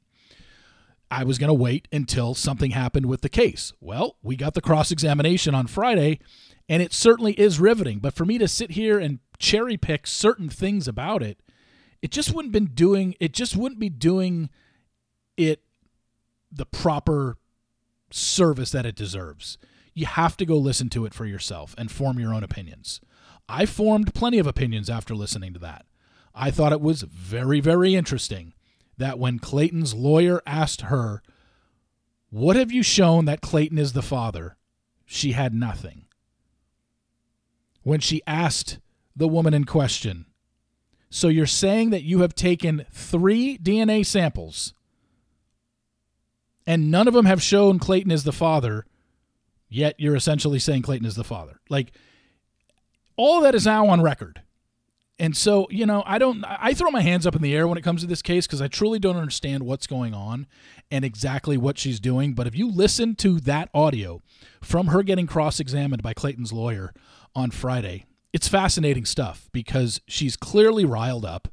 I 1.11 1.25
was 1.25 1.37
going 1.37 1.49
to 1.49 1.55
wait 1.55 1.89
until 1.93 2.35
something 2.35 2.71
happened 2.71 3.05
with 3.05 3.21
the 3.21 3.29
case. 3.29 3.75
Well, 3.81 4.17
we 4.23 4.35
got 4.35 4.55
the 4.55 4.63
cross 4.63 4.91
examination 4.91 5.55
on 5.55 5.67
Friday, 5.67 6.21
and 6.71 6.83
it 6.83 6.95
certainly 6.95 7.35
is 7.35 7.61
riveting. 7.61 7.99
But 7.99 8.15
for 8.15 8.25
me 8.25 8.39
to 8.39 8.49
sit 8.49 8.71
here 8.71 8.99
and 8.99 9.19
cherry 9.39 9.77
pick 9.77 10.07
certain 10.07 10.49
things 10.49 10.89
about 10.89 11.23
it, 11.23 11.39
it 12.01 12.11
just 12.11 12.35
wouldn't 12.35 12.53
been 12.53 12.71
doing 12.75 13.15
it 13.21 13.33
just 13.33 13.57
wouldn't 13.57 13.79
be 13.79 13.91
doing 13.91 14.49
it 15.37 15.63
the 16.51 16.67
proper 16.67 17.37
service 18.11 18.71
that 18.71 18.87
it 18.87 18.97
deserves 18.97 19.59
you 19.95 20.07
have 20.07 20.37
to 20.39 20.47
go 20.47 20.57
listen 20.57 20.89
to 20.91 21.05
it 21.05 21.15
for 21.15 21.27
yourself 21.27 21.75
and 21.79 21.91
form 21.91 22.19
your 22.19 22.35
own 22.35 22.45
opinions. 22.45 23.01
I 23.49 23.67
formed 23.67 24.15
plenty 24.15 24.39
of 24.39 24.47
opinions 24.47 24.89
after 24.89 25.15
listening 25.15 25.53
to 25.53 25.59
that. 25.61 25.85
I 26.35 26.51
thought 26.51 26.73
it 26.73 26.81
was 26.81 27.03
very, 27.03 27.61
very 27.61 27.95
interesting 27.95 28.55
that 28.97 29.19
when 29.19 29.39
Clayton's 29.39 29.95
lawyer 29.95 30.41
asked 30.47 30.83
her, 30.83 31.23
What 32.31 32.57
have 32.57 32.73
you 32.73 32.83
shown 32.83 33.27
that 33.27 33.41
Clayton 33.41 33.79
is 33.79 33.93
the 33.93 34.03
father? 34.03 34.57
she 35.05 35.33
had 35.33 35.53
nothing. 35.53 36.07
When 37.83 38.01
she 38.01 38.23
asked 38.27 38.79
the 39.15 39.29
woman 39.29 39.53
in 39.53 39.65
question, 39.65 40.25
So 41.11 41.29
you're 41.29 41.47
saying 41.47 41.91
that 41.91 42.05
you 42.05 42.21
have 42.21 42.35
taken 42.35 42.87
three 42.91 43.59
DNA 43.59 44.07
samples 44.07 44.73
and 46.67 46.91
none 46.91 47.09
of 47.09 47.15
them 47.15 47.27
have 47.27 47.43
shown 47.43 47.79
Clayton 47.79 48.11
is 48.11 48.25
the 48.25 48.33
father? 48.33 48.87
Yet 49.73 49.95
you're 49.99 50.17
essentially 50.17 50.59
saying 50.59 50.83
Clayton 50.83 51.07
is 51.07 51.17
the 51.17 51.25
father. 51.25 51.61
Like 51.69 51.93
all 53.17 53.41
that 53.41 53.55
is 53.55 53.67
now 53.67 53.87
on 53.89 54.03
record. 54.03 54.43
And 55.19 55.37
so, 55.37 55.69
you 55.71 55.87
know, 55.87 56.03
I 56.07 56.19
don't 56.19 56.45
I 56.45 56.75
throw 56.75 56.91
my 56.91 57.03
hands 57.03 57.27
up 57.27 57.37
in 57.37 57.43
the 57.43 57.55
air 57.55 57.69
when 57.69 57.79
it 57.79 57.85
comes 57.85 58.01
to 58.01 58.07
this 58.07 58.23
case 58.23 58.47
because 58.47 58.61
I 58.63 58.69
truly 58.69 58.99
don't 58.99 59.17
understand 59.17 59.63
what's 59.63 59.87
going 59.87 60.15
on 60.15 60.47
and 60.91 61.05
exactly 61.05 61.57
what 61.57 61.79
she's 61.79 62.01
doing. 62.01 62.35
But 62.35 62.47
if 62.47 62.57
you 62.57 62.69
listen 62.71 63.15
to 63.17 63.39
that 63.41 63.69
audio 63.73 64.21
from 64.61 64.89
her 64.89 65.03
getting 65.03 65.27
cross-examined 65.27 66.03
by 66.03 66.13
Clayton's 66.13 66.53
lawyer 66.53 66.93
on 67.37 67.51
Friday, 67.51 68.07
it's 68.33 68.49
fascinating 68.49 69.05
stuff 69.05 69.49
because 69.53 70.01
she's 70.09 70.37
clearly 70.37 70.85
riled 70.85 71.25
up. 71.25 71.49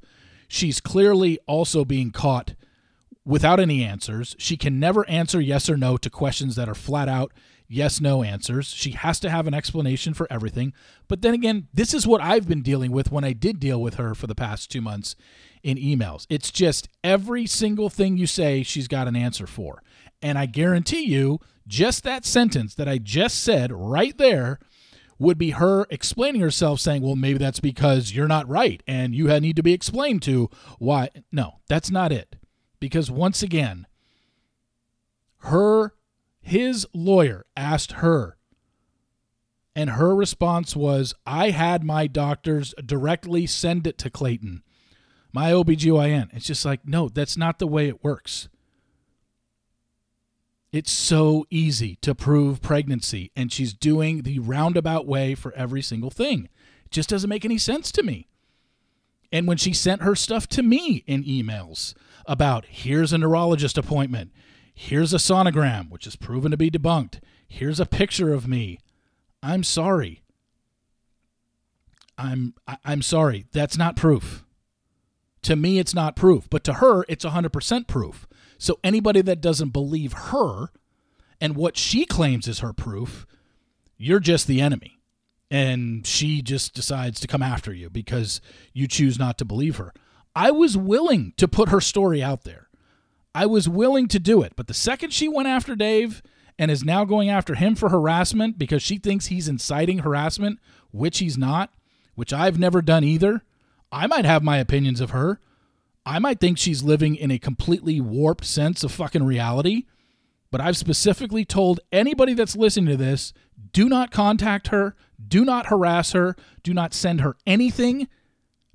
She's 0.48 0.80
clearly 0.80 1.38
also 1.46 1.86
being 1.86 2.12
caught 2.12 2.56
without 3.24 3.60
any 3.60 3.84
answers. 3.84 4.36
She 4.40 4.58
can 4.58 4.80
never 4.80 5.08
answer 5.08 5.40
yes 5.40 5.70
or 5.70 5.78
no 5.78 5.96
to 5.98 6.10
questions 6.10 6.56
that 6.56 6.70
are 6.70 6.76
flat 6.76 7.08
out 7.08 7.32
yes 7.70 8.02
no 8.02 8.24
answers. 8.24 8.68
She 8.68 8.92
has 8.92 9.20
to 9.22 9.30
have 9.30 9.48
an 9.48 9.54
explanation 9.54 10.14
for 10.14 10.28
everything. 10.30 10.74
But 11.08 11.22
then 11.22 11.34
again, 11.34 11.68
this 11.74 11.94
is 11.94 12.06
what 12.06 12.22
I've 12.22 12.48
been 12.48 12.62
dealing 12.62 12.92
with 12.92 13.12
when 13.12 13.24
I 13.24 13.32
did 13.32 13.60
deal 13.60 13.82
with 13.82 13.96
her 13.96 14.14
for 14.14 14.28
the 14.28 14.36
past 14.36 14.70
two 14.70 14.82
months 14.82 15.16
in 15.64 15.78
emails. 15.78 16.26
It's 16.30 16.52
just 16.52 16.90
every 17.04 17.46
single 17.46 17.90
thing 17.90 18.18
you 18.18 18.28
say, 18.28 18.64
she's 18.64 18.88
got 18.88 19.08
an 19.08 19.16
answer 19.16 19.48
for. 19.48 19.82
And 20.22 20.38
I 20.38 20.48
guarantee 20.48 21.04
you, 21.04 21.40
just 21.68 22.04
that 22.04 22.26
sentence 22.26 22.76
that 22.76 22.90
I 22.90 22.98
just 22.98 23.42
said 23.42 23.72
right 23.72 24.18
there 24.18 24.60
would 25.20 25.38
be 25.38 25.52
her 25.52 25.86
explaining 25.90 26.42
herself 26.42 26.80
saying, 26.80 27.02
well, 27.02 27.16
maybe 27.16 27.38
that's 27.38 27.60
because 27.60 28.14
you're 28.14 28.28
not 28.28 28.48
right 28.48 28.82
and 28.88 29.14
you 29.14 29.28
need 29.40 29.58
to 29.58 29.64
be 29.64 29.74
explained 29.74 30.22
to 30.24 30.50
why. 30.80 31.10
No, 31.32 31.60
that's 31.68 31.92
not 31.92 32.12
it. 32.12 32.38
Because 32.80 33.12
once 33.12 33.44
again, 33.44 33.86
her 35.40 35.94
his 36.50 36.86
lawyer 36.94 37.46
asked 37.56 37.94
her, 37.94 38.38
and 39.75 39.91
her 39.91 40.15
response 40.15 40.75
was, 40.75 41.13
I 41.25 41.51
had 41.51 41.84
my 41.84 42.08
doctors 42.08 42.74
directly 42.86 43.46
send 43.46 43.88
it 43.88 43.98
to 44.00 44.10
Clayton, 44.10 44.63
my 45.32 45.51
OBGYN. 45.51 46.29
It's 46.34 46.48
just 46.48 46.65
like, 46.65 46.86
no, 46.86 47.08
that's 47.08 47.38
not 47.38 47.60
the 47.60 47.68
way 47.68 47.88
it 47.88 48.03
works. 48.03 48.50
It's 50.72 50.91
so 50.91 51.46
easy 51.50 51.96
to 52.01 52.13
prove 52.13 52.62
pregnancy, 52.62 53.32
and 53.36 53.51
she's 53.51 53.74
doing 53.74 54.24
the 54.24 54.39
roundabout 54.39 55.08
way 55.08 55.36
for 55.36 55.53
every 55.53 55.82
single 55.82 56.12
thing. 56.12 56.50
It 56.86 56.91
just 56.91 57.10
doesn't 57.10 57.29
make 57.29 57.46
any 57.46 57.58
sense 57.58 57.91
to 57.94 58.03
me. 58.03 58.27
And 59.32 59.48
when 59.48 59.58
she 59.58 59.74
sent 59.74 60.01
her 60.01 60.15
stuff 60.15 60.48
to 60.50 60.63
me 60.63 61.03
in 61.08 61.24
emails 61.24 61.94
about 62.25 62.65
here's 62.65 63.13
a 63.13 63.18
neurologist 63.18 63.77
appointment, 63.77 64.32
Here's 64.81 65.13
a 65.13 65.17
sonogram, 65.17 65.89
which 65.89 66.07
is 66.07 66.15
proven 66.15 66.51
to 66.51 66.57
be 66.57 66.71
debunked. 66.71 67.19
Here's 67.45 67.81
a 67.81 67.86
picture 67.86 68.33
of 68.33 68.48
me. 68.48 68.79
I'm 69.43 69.62
sorry. 69.62 70.24
I'm 72.17 72.53
I'm 72.86 73.01
sorry. 73.01 73.45
That's 73.51 73.77
not 73.77 73.98
proof. 73.98 74.45
To 75.41 75.57
me 75.57 75.79
it's 75.79 75.93
not 75.93 76.15
proof, 76.15 76.50
but 76.50 76.63
to 76.63 76.75
her 76.75 77.03
it's 77.09 77.25
100% 77.25 77.88
proof. 77.88 78.25
So 78.57 78.79
anybody 78.81 79.21
that 79.21 79.41
doesn't 79.41 79.74
believe 79.74 80.13
her 80.13 80.69
and 81.41 81.57
what 81.57 81.75
she 81.75 82.05
claims 82.05 82.48
is 82.48 82.59
her 82.59 82.71
proof, 82.71 83.27
you're 83.98 84.21
just 84.21 84.48
the 84.48 84.62
enemy. 84.62 85.01
And 85.51 86.07
she 86.07 86.41
just 86.41 86.74
decides 86.74 87.19
to 87.19 87.27
come 87.27 87.43
after 87.43 87.74
you 87.74 87.89
because 87.89 88.39
you 88.74 88.88
choose 88.88 89.19
not 89.19 89.38
to 89.39 89.45
believe 89.45 89.75
her. 89.75 89.91
I 90.38 90.51
was 90.51 90.77
willing 90.77 91.33
to 91.36 91.50
put 91.50 91.67
her 91.67 91.81
story 91.81 92.24
out 92.24 92.45
there. 92.45 92.69
I 93.33 93.45
was 93.45 93.69
willing 93.69 94.07
to 94.09 94.19
do 94.19 94.41
it. 94.41 94.53
But 94.55 94.67
the 94.67 94.74
second 94.74 95.13
she 95.13 95.27
went 95.27 95.48
after 95.48 95.75
Dave 95.75 96.21
and 96.57 96.69
is 96.69 96.83
now 96.83 97.05
going 97.05 97.29
after 97.29 97.55
him 97.55 97.75
for 97.75 97.89
harassment 97.89 98.57
because 98.57 98.81
she 98.81 98.98
thinks 98.98 99.27
he's 99.27 99.48
inciting 99.48 100.00
harassment, 100.00 100.59
which 100.91 101.19
he's 101.19 101.38
not, 101.38 101.71
which 102.15 102.33
I've 102.33 102.59
never 102.59 102.81
done 102.81 103.03
either, 103.03 103.43
I 103.91 104.07
might 104.07 104.25
have 104.25 104.43
my 104.43 104.57
opinions 104.57 105.01
of 105.01 105.12
her. 105.12 105.39
I 106.05 106.19
might 106.19 106.39
think 106.39 106.57
she's 106.57 106.83
living 106.83 107.15
in 107.15 107.31
a 107.31 107.39
completely 107.39 108.01
warped 108.01 108.45
sense 108.45 108.83
of 108.83 108.91
fucking 108.91 109.24
reality. 109.24 109.86
But 110.51 110.62
I've 110.62 110.77
specifically 110.77 111.45
told 111.45 111.79
anybody 111.91 112.33
that's 112.33 112.55
listening 112.55 112.88
to 112.88 112.98
this 112.98 113.33
do 113.71 113.88
not 113.88 114.12
contact 114.12 114.69
her, 114.69 114.95
do 115.27 115.45
not 115.45 115.67
harass 115.67 116.13
her, 116.13 116.36
do 116.63 116.74
not 116.74 116.93
send 116.93 117.21
her 117.21 117.36
anything 117.45 118.07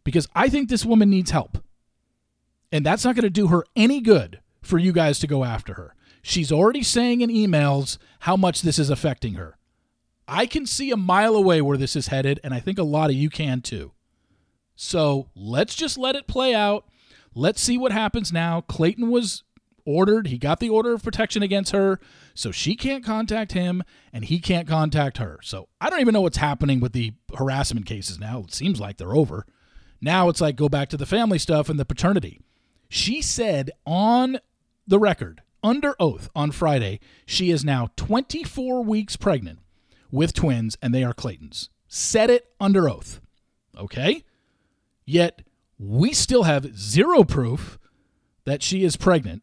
because 0.05 0.29
I 0.35 0.49
think 0.49 0.69
this 0.69 0.85
woman 0.85 1.11
needs 1.11 1.33
help. 1.33 1.59
And 2.71 2.85
that's 2.85 3.05
not 3.05 3.15
going 3.15 3.25
to 3.25 3.31
do 3.31 3.49
her 3.49 3.65
any 3.75 4.01
good 4.01 4.41
for 4.65 4.79
you 4.79 4.93
guys 4.93 5.19
to 5.21 5.27
go 5.27 5.45
after 5.45 5.75
her. 5.75 5.95
She's 6.23 6.53
already 6.53 6.83
saying 6.83 7.21
in 7.21 7.31
emails 7.31 7.99
how 8.21 8.37
much 8.37 8.63
this 8.63 8.79
is 8.79 8.91
affecting 8.91 9.35
her. 9.35 9.59
I 10.27 10.47
can 10.47 10.65
see 10.65 10.91
a 10.91 10.97
mile 10.97 11.35
away 11.35 11.61
where 11.61 11.77
this 11.77 11.95
is 11.95 12.09
headed, 12.09 12.41
and 12.43 12.55
I 12.55 12.61
think 12.61 12.79
a 12.79 12.83
lot 12.83 13.11
of 13.11 13.17
you 13.17 13.29
can 13.29 13.61
too. 13.61 13.93
So 14.75 15.29
let's 15.35 15.75
just 15.75 15.99
let 15.99 16.17
it 16.17 16.27
play 16.27 16.55
out. 16.55 16.87
Let's 17.35 17.61
see 17.61 17.77
what 17.77 17.93
happens 17.93 18.33
now. 18.33 18.63
Clayton 18.63 19.11
was 19.11 19.43
ordered, 19.85 20.29
he 20.29 20.39
got 20.39 20.61
the 20.61 20.71
order 20.71 20.95
of 20.95 21.03
protection 21.03 21.43
against 21.43 21.73
her, 21.73 22.01
so 22.35 22.51
she 22.51 22.75
can't 22.75 23.05
contact 23.05 23.53
him 23.53 23.83
and 24.13 24.25
he 24.25 24.39
can't 24.39 24.67
contact 24.67 25.19
her. 25.19 25.39
So 25.43 25.69
I 25.81 25.91
don't 25.91 26.01
even 26.01 26.15
know 26.15 26.23
what's 26.23 26.39
happening 26.39 26.81
with 26.81 26.93
the 26.93 27.13
harassment 27.37 27.87
cases 27.87 28.19
now. 28.19 28.41
It 28.41 28.55
seems 28.55 28.81
like 28.81 28.97
they're 28.97 29.15
over. 29.15 29.45
Now 30.01 30.29
it's 30.29 30.41
like 30.41 30.57
go 30.57 30.69
back 30.69 30.89
to 30.91 30.97
the 30.97 31.07
family 31.07 31.39
stuff 31.39 31.69
and 31.69 31.79
the 31.79 31.85
paternity. 31.85 32.41
She 32.89 33.21
said 33.21 33.71
on 33.85 34.39
the 34.87 34.99
record 34.99 35.43
under 35.63 35.95
oath 35.99 36.29
on 36.35 36.51
Friday 36.51 37.01
she 37.27 37.51
is 37.51 37.65
now 37.65 37.89
24 37.97 38.85
weeks 38.85 39.17
pregnant 39.17 39.61
with 40.11 40.33
twins 40.33 40.77
and 40.83 40.95
they 40.95 41.03
are 41.03 41.15
Clayton's. 41.15 41.71
Said 41.89 42.31
it 42.31 42.53
under 42.61 42.89
oath. 42.89 43.21
Okay? 43.77 44.25
Yet 45.05 45.43
we 45.79 46.13
still 46.13 46.45
have 46.45 46.79
zero 46.79 47.25
proof 47.25 47.79
that 48.45 48.63
she 48.63 48.85
is 48.85 48.97
pregnant. 48.97 49.43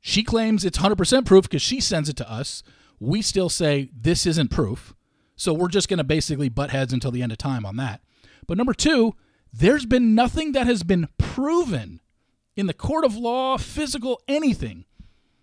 She 0.00 0.22
claims 0.22 0.64
it's 0.64 0.78
100% 0.78 1.24
proof 1.24 1.44
because 1.44 1.62
she 1.62 1.80
sends 1.80 2.08
it 2.08 2.16
to 2.16 2.30
us. 2.30 2.62
We 3.00 3.22
still 3.22 3.48
say 3.48 3.90
this 3.94 4.26
isn't 4.26 4.50
proof. 4.50 4.94
So 5.36 5.52
we're 5.52 5.68
just 5.68 5.88
going 5.88 5.98
to 5.98 6.04
basically 6.04 6.48
butt 6.48 6.70
heads 6.70 6.92
until 6.92 7.10
the 7.10 7.22
end 7.22 7.32
of 7.32 7.38
time 7.38 7.66
on 7.66 7.76
that. 7.76 8.00
But 8.46 8.58
number 8.58 8.74
two, 8.74 9.14
there's 9.52 9.86
been 9.86 10.14
nothing 10.14 10.52
that 10.52 10.66
has 10.66 10.82
been 10.82 11.08
proven 11.18 12.00
in 12.56 12.66
the 12.66 12.74
court 12.74 13.04
of 13.04 13.16
law, 13.16 13.58
physical, 13.58 14.20
anything, 14.26 14.86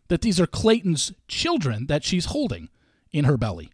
that 0.07 0.21
these 0.21 0.39
are 0.39 0.47
Clayton's 0.47 1.13
children 1.27 1.87
that 1.87 2.03
she's 2.03 2.25
holding 2.25 2.69
in 3.11 3.25
her 3.25 3.37
belly. 3.37 3.71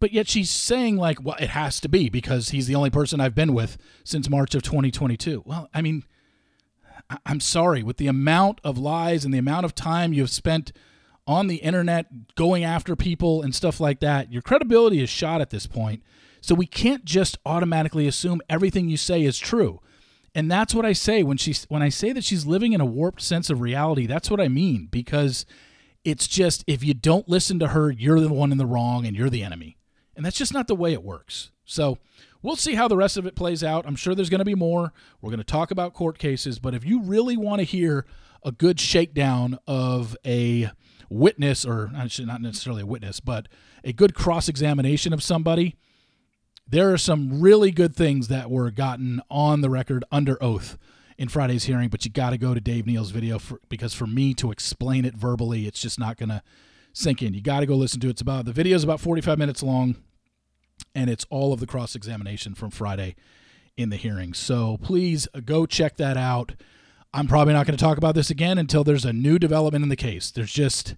But 0.00 0.12
yet 0.12 0.28
she's 0.28 0.50
saying, 0.50 0.96
like, 0.96 1.22
well, 1.22 1.36
it 1.38 1.50
has 1.50 1.80
to 1.80 1.88
be 1.88 2.10
because 2.10 2.50
he's 2.50 2.66
the 2.66 2.74
only 2.74 2.90
person 2.90 3.20
I've 3.20 3.34
been 3.34 3.54
with 3.54 3.78
since 4.02 4.28
March 4.28 4.54
of 4.54 4.62
2022. 4.62 5.44
Well, 5.46 5.70
I 5.72 5.80
mean, 5.80 6.04
I'm 7.24 7.40
sorry, 7.40 7.82
with 7.82 7.96
the 7.96 8.08
amount 8.08 8.60
of 8.64 8.76
lies 8.76 9.24
and 9.24 9.32
the 9.32 9.38
amount 9.38 9.64
of 9.64 9.74
time 9.74 10.12
you've 10.12 10.30
spent 10.30 10.72
on 11.26 11.46
the 11.46 11.56
internet 11.56 12.34
going 12.34 12.64
after 12.64 12.94
people 12.94 13.40
and 13.42 13.54
stuff 13.54 13.80
like 13.80 14.00
that, 14.00 14.30
your 14.30 14.42
credibility 14.42 15.02
is 15.02 15.08
shot 15.08 15.40
at 15.40 15.50
this 15.50 15.66
point. 15.66 16.02
So 16.40 16.54
we 16.54 16.66
can't 16.66 17.06
just 17.06 17.38
automatically 17.46 18.06
assume 18.06 18.42
everything 18.50 18.88
you 18.90 18.98
say 18.98 19.22
is 19.22 19.38
true. 19.38 19.80
And 20.34 20.50
that's 20.50 20.74
what 20.74 20.84
I 20.84 20.92
say 20.92 21.22
when 21.22 21.36
she's 21.36 21.64
when 21.64 21.82
I 21.82 21.88
say 21.88 22.12
that 22.12 22.24
she's 22.24 22.44
living 22.44 22.72
in 22.72 22.80
a 22.80 22.86
warped 22.86 23.22
sense 23.22 23.50
of 23.50 23.60
reality. 23.60 24.06
That's 24.06 24.30
what 24.30 24.40
I 24.40 24.48
mean 24.48 24.88
because 24.90 25.46
it's 26.04 26.26
just 26.26 26.64
if 26.66 26.82
you 26.82 26.92
don't 26.94 27.28
listen 27.28 27.58
to 27.60 27.68
her, 27.68 27.90
you're 27.90 28.20
the 28.20 28.32
one 28.32 28.52
in 28.52 28.58
the 28.58 28.66
wrong 28.66 29.06
and 29.06 29.16
you're 29.16 29.30
the 29.30 29.42
enemy. 29.42 29.76
And 30.16 30.24
that's 30.24 30.36
just 30.36 30.52
not 30.52 30.66
the 30.66 30.74
way 30.74 30.92
it 30.92 31.02
works. 31.02 31.50
So, 31.64 31.98
we'll 32.42 32.56
see 32.56 32.74
how 32.74 32.86
the 32.86 32.96
rest 32.96 33.16
of 33.16 33.26
it 33.26 33.34
plays 33.34 33.64
out. 33.64 33.86
I'm 33.86 33.96
sure 33.96 34.14
there's 34.14 34.30
going 34.30 34.40
to 34.40 34.44
be 34.44 34.54
more. 34.54 34.92
We're 35.20 35.30
going 35.30 35.38
to 35.38 35.44
talk 35.44 35.70
about 35.70 35.94
court 35.94 36.18
cases, 36.18 36.58
but 36.58 36.74
if 36.74 36.84
you 36.84 37.02
really 37.02 37.36
want 37.36 37.60
to 37.60 37.64
hear 37.64 38.04
a 38.44 38.52
good 38.52 38.78
shakedown 38.78 39.58
of 39.66 40.16
a 40.26 40.70
witness 41.08 41.64
or 41.64 41.90
not 41.92 42.42
necessarily 42.42 42.82
a 42.82 42.86
witness, 42.86 43.18
but 43.18 43.48
a 43.82 43.92
good 43.92 44.14
cross-examination 44.14 45.12
of 45.12 45.22
somebody, 45.22 45.76
there 46.66 46.92
are 46.92 46.98
some 46.98 47.40
really 47.40 47.70
good 47.70 47.94
things 47.94 48.28
that 48.28 48.50
were 48.50 48.70
gotten 48.70 49.20
on 49.30 49.60
the 49.60 49.70
record 49.70 50.04
under 50.10 50.42
oath 50.42 50.78
in 51.18 51.28
Friday's 51.28 51.64
hearing, 51.64 51.88
but 51.88 52.04
you 52.04 52.10
got 52.10 52.30
to 52.30 52.38
go 52.38 52.54
to 52.54 52.60
Dave 52.60 52.86
Neal's 52.86 53.10
video 53.10 53.38
for, 53.38 53.60
because 53.68 53.94
for 53.94 54.06
me 54.06 54.34
to 54.34 54.50
explain 54.50 55.04
it 55.04 55.14
verbally, 55.14 55.66
it's 55.66 55.80
just 55.80 55.98
not 55.98 56.16
going 56.16 56.30
to 56.30 56.42
sink 56.92 57.22
in. 57.22 57.34
You 57.34 57.40
got 57.40 57.60
to 57.60 57.66
go 57.66 57.76
listen 57.76 58.00
to 58.00 58.08
it. 58.08 58.10
It's 58.10 58.22
about 58.22 58.46
the 58.46 58.52
video 58.52 58.74
is 58.76 58.84
about 58.84 59.00
45 59.00 59.38
minutes 59.38 59.62
long, 59.62 59.96
and 60.94 61.10
it's 61.10 61.26
all 61.30 61.52
of 61.52 61.60
the 61.60 61.66
cross 61.66 61.94
examination 61.94 62.54
from 62.54 62.70
Friday 62.70 63.14
in 63.76 63.90
the 63.90 63.96
hearing. 63.96 64.34
So 64.34 64.78
please 64.78 65.28
uh, 65.34 65.40
go 65.44 65.66
check 65.66 65.96
that 65.96 66.16
out. 66.16 66.54
I'm 67.12 67.28
probably 67.28 67.54
not 67.54 67.66
going 67.66 67.76
to 67.76 67.84
talk 67.84 67.98
about 67.98 68.14
this 68.14 68.30
again 68.30 68.58
until 68.58 68.82
there's 68.82 69.04
a 69.04 69.12
new 69.12 69.38
development 69.38 69.84
in 69.84 69.88
the 69.88 69.96
case. 69.96 70.30
There's 70.30 70.52
just 70.52 70.96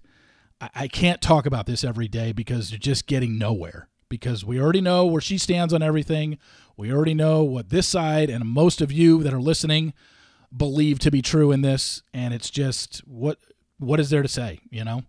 I 0.73 0.87
can't 0.87 1.21
talk 1.21 1.45
about 1.45 1.67
this 1.67 1.83
every 1.83 2.07
day 2.07 2.31
because 2.31 2.71
you're 2.71 2.79
just 2.79 3.05
getting 3.05 3.37
nowhere 3.37 3.89
because 4.09 4.45
we 4.45 4.59
already 4.59 4.81
know 4.81 5.05
where 5.05 5.21
she 5.21 5.37
stands 5.37 5.73
on 5.73 5.81
everything. 5.81 6.37
We 6.75 6.91
already 6.91 7.13
know 7.13 7.43
what 7.43 7.69
this 7.69 7.87
side 7.87 8.29
and 8.29 8.45
most 8.45 8.81
of 8.81 8.91
you 8.91 9.23
that 9.23 9.33
are 9.33 9.41
listening 9.41 9.93
believe 10.55 10.99
to 10.99 11.11
be 11.11 11.21
true 11.21 11.51
in 11.51 11.61
this 11.61 12.03
and 12.13 12.33
it's 12.33 12.49
just 12.49 12.99
what 12.99 13.37
what 13.79 13.99
is 13.99 14.09
there 14.09 14.23
to 14.23 14.27
say, 14.27 14.59
you 14.69 14.83
know? 14.83 15.03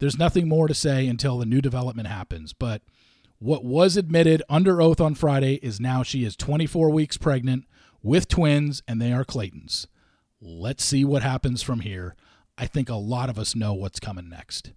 There's 0.00 0.18
nothing 0.18 0.48
more 0.48 0.68
to 0.68 0.74
say 0.74 1.06
until 1.06 1.38
the 1.38 1.46
new 1.46 1.60
development 1.60 2.08
happens. 2.08 2.52
But 2.52 2.82
what 3.38 3.64
was 3.64 3.96
admitted 3.96 4.42
under 4.48 4.80
oath 4.80 5.00
on 5.00 5.14
Friday 5.14 5.54
is 5.54 5.80
now 5.80 6.02
she 6.02 6.24
is 6.24 6.36
24 6.36 6.90
weeks 6.90 7.16
pregnant 7.16 7.64
with 8.02 8.28
twins, 8.28 8.82
and 8.86 9.00
they 9.00 9.12
are 9.12 9.24
Clayton's. 9.24 9.86
Let's 10.40 10.84
see 10.84 11.04
what 11.04 11.22
happens 11.22 11.62
from 11.62 11.80
here. 11.80 12.14
I 12.56 12.66
think 12.66 12.88
a 12.88 12.94
lot 12.94 13.28
of 13.28 13.38
us 13.38 13.54
know 13.54 13.74
what's 13.74 14.00
coming 14.00 14.28
next. 14.28 14.72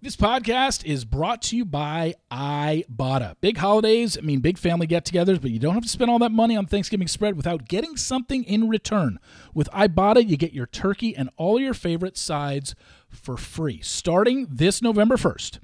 This 0.00 0.14
podcast 0.14 0.84
is 0.84 1.04
brought 1.04 1.42
to 1.42 1.56
you 1.56 1.64
by 1.64 2.14
Ibotta. 2.30 3.34
Big 3.40 3.56
holidays, 3.56 4.16
I 4.16 4.20
mean, 4.20 4.38
big 4.38 4.56
family 4.56 4.86
get 4.86 5.04
togethers, 5.04 5.42
but 5.42 5.50
you 5.50 5.58
don't 5.58 5.74
have 5.74 5.82
to 5.82 5.88
spend 5.88 6.08
all 6.08 6.20
that 6.20 6.30
money 6.30 6.56
on 6.56 6.66
Thanksgiving 6.66 7.08
spread 7.08 7.36
without 7.36 7.66
getting 7.66 7.96
something 7.96 8.44
in 8.44 8.68
return. 8.68 9.18
With 9.54 9.68
Ibotta, 9.70 10.24
you 10.24 10.36
get 10.36 10.52
your 10.52 10.66
turkey 10.66 11.16
and 11.16 11.30
all 11.36 11.58
your 11.58 11.74
favorite 11.74 12.16
sides 12.16 12.76
for 13.10 13.36
free 13.36 13.80
starting 13.82 14.46
this 14.48 14.80
November 14.80 15.16
1st. 15.16 15.58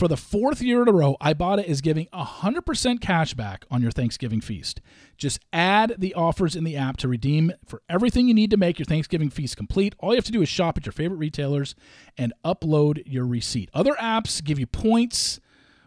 For 0.00 0.08
the 0.08 0.16
fourth 0.16 0.62
year 0.62 0.80
in 0.80 0.88
a 0.88 0.92
row, 0.92 1.18
Ibotta 1.20 1.62
is 1.62 1.82
giving 1.82 2.06
100% 2.06 3.02
cash 3.02 3.34
back 3.34 3.66
on 3.70 3.82
your 3.82 3.90
Thanksgiving 3.90 4.40
feast. 4.40 4.80
Just 5.18 5.40
add 5.52 5.96
the 5.98 6.14
offers 6.14 6.56
in 6.56 6.64
the 6.64 6.74
app 6.74 6.96
to 6.96 7.08
redeem 7.08 7.52
for 7.66 7.82
everything 7.86 8.26
you 8.26 8.32
need 8.32 8.50
to 8.50 8.56
make 8.56 8.78
your 8.78 8.86
Thanksgiving 8.86 9.28
feast 9.28 9.58
complete. 9.58 9.94
All 9.98 10.12
you 10.12 10.16
have 10.16 10.24
to 10.24 10.32
do 10.32 10.40
is 10.40 10.48
shop 10.48 10.78
at 10.78 10.86
your 10.86 10.94
favorite 10.94 11.18
retailers 11.18 11.74
and 12.16 12.32
upload 12.46 13.02
your 13.04 13.26
receipt. 13.26 13.68
Other 13.74 13.92
apps 14.00 14.42
give 14.42 14.58
you 14.58 14.66
points 14.66 15.38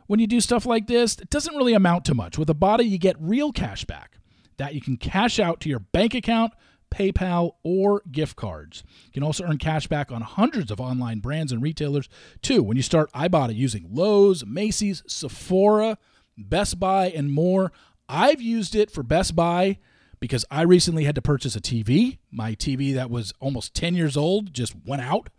when 0.05 0.20
you 0.20 0.27
do 0.27 0.39
stuff 0.41 0.67
like 0.67 0.86
this. 0.86 1.17
It 1.17 1.32
doesn't 1.32 1.55
really 1.55 1.74
amount 1.74 2.05
to 2.05 2.13
much. 2.13 2.38
With 2.38 2.50
Ibotta, 2.50 2.88
you 2.88 3.00
get 3.00 3.15
real 3.20 3.51
cash 3.51 3.84
back 3.84 4.20
that 4.58 4.75
you 4.75 4.82
can 4.82 4.96
cash 4.96 5.39
out 5.39 5.60
to 5.62 5.70
your 5.70 5.79
bank 5.79 6.13
account 6.13 6.53
PayPal, 6.93 7.53
or 7.63 8.03
gift 8.12 8.35
cards. 8.35 8.83
You 9.05 9.12
can 9.13 9.23
also 9.23 9.43
earn 9.43 9.57
cash 9.57 9.88
back 9.88 10.12
on 10.12 10.21
hundreds 10.21 10.71
of 10.71 10.79
online 10.79 11.19
brands 11.19 11.51
and 11.51 11.62
retailers 11.62 12.07
too 12.41 12.62
when 12.62 12.77
you 12.77 12.83
start 12.83 13.12
Ibotta 13.13 13.55
using 13.55 13.88
Lowe's, 13.91 14.45
Macy's, 14.45 15.03
Sephora, 15.07 15.97
Best 16.38 16.79
Buy, 16.79 17.07
and 17.09 17.31
more. 17.31 17.71
I've 18.07 18.41
used 18.41 18.75
it 18.75 18.91
for 18.91 19.01
Best 19.03 19.35
Buy 19.35 19.79
because 20.19 20.45
I 20.51 20.62
recently 20.62 21.03
had 21.03 21.15
to 21.15 21.21
purchase 21.21 21.55
a 21.55 21.62
TV. 21.62 22.19
My 22.31 22.55
TV 22.55 22.93
that 22.93 23.09
was 23.09 23.33
almost 23.39 23.73
10 23.73 23.95
years 23.95 24.15
old 24.15 24.53
just 24.53 24.73
went 24.85 25.01
out. 25.01 25.29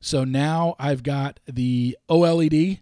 So 0.00 0.24
now 0.24 0.74
I've 0.78 1.02
got 1.02 1.40
the 1.46 1.96
OLED 2.08 2.80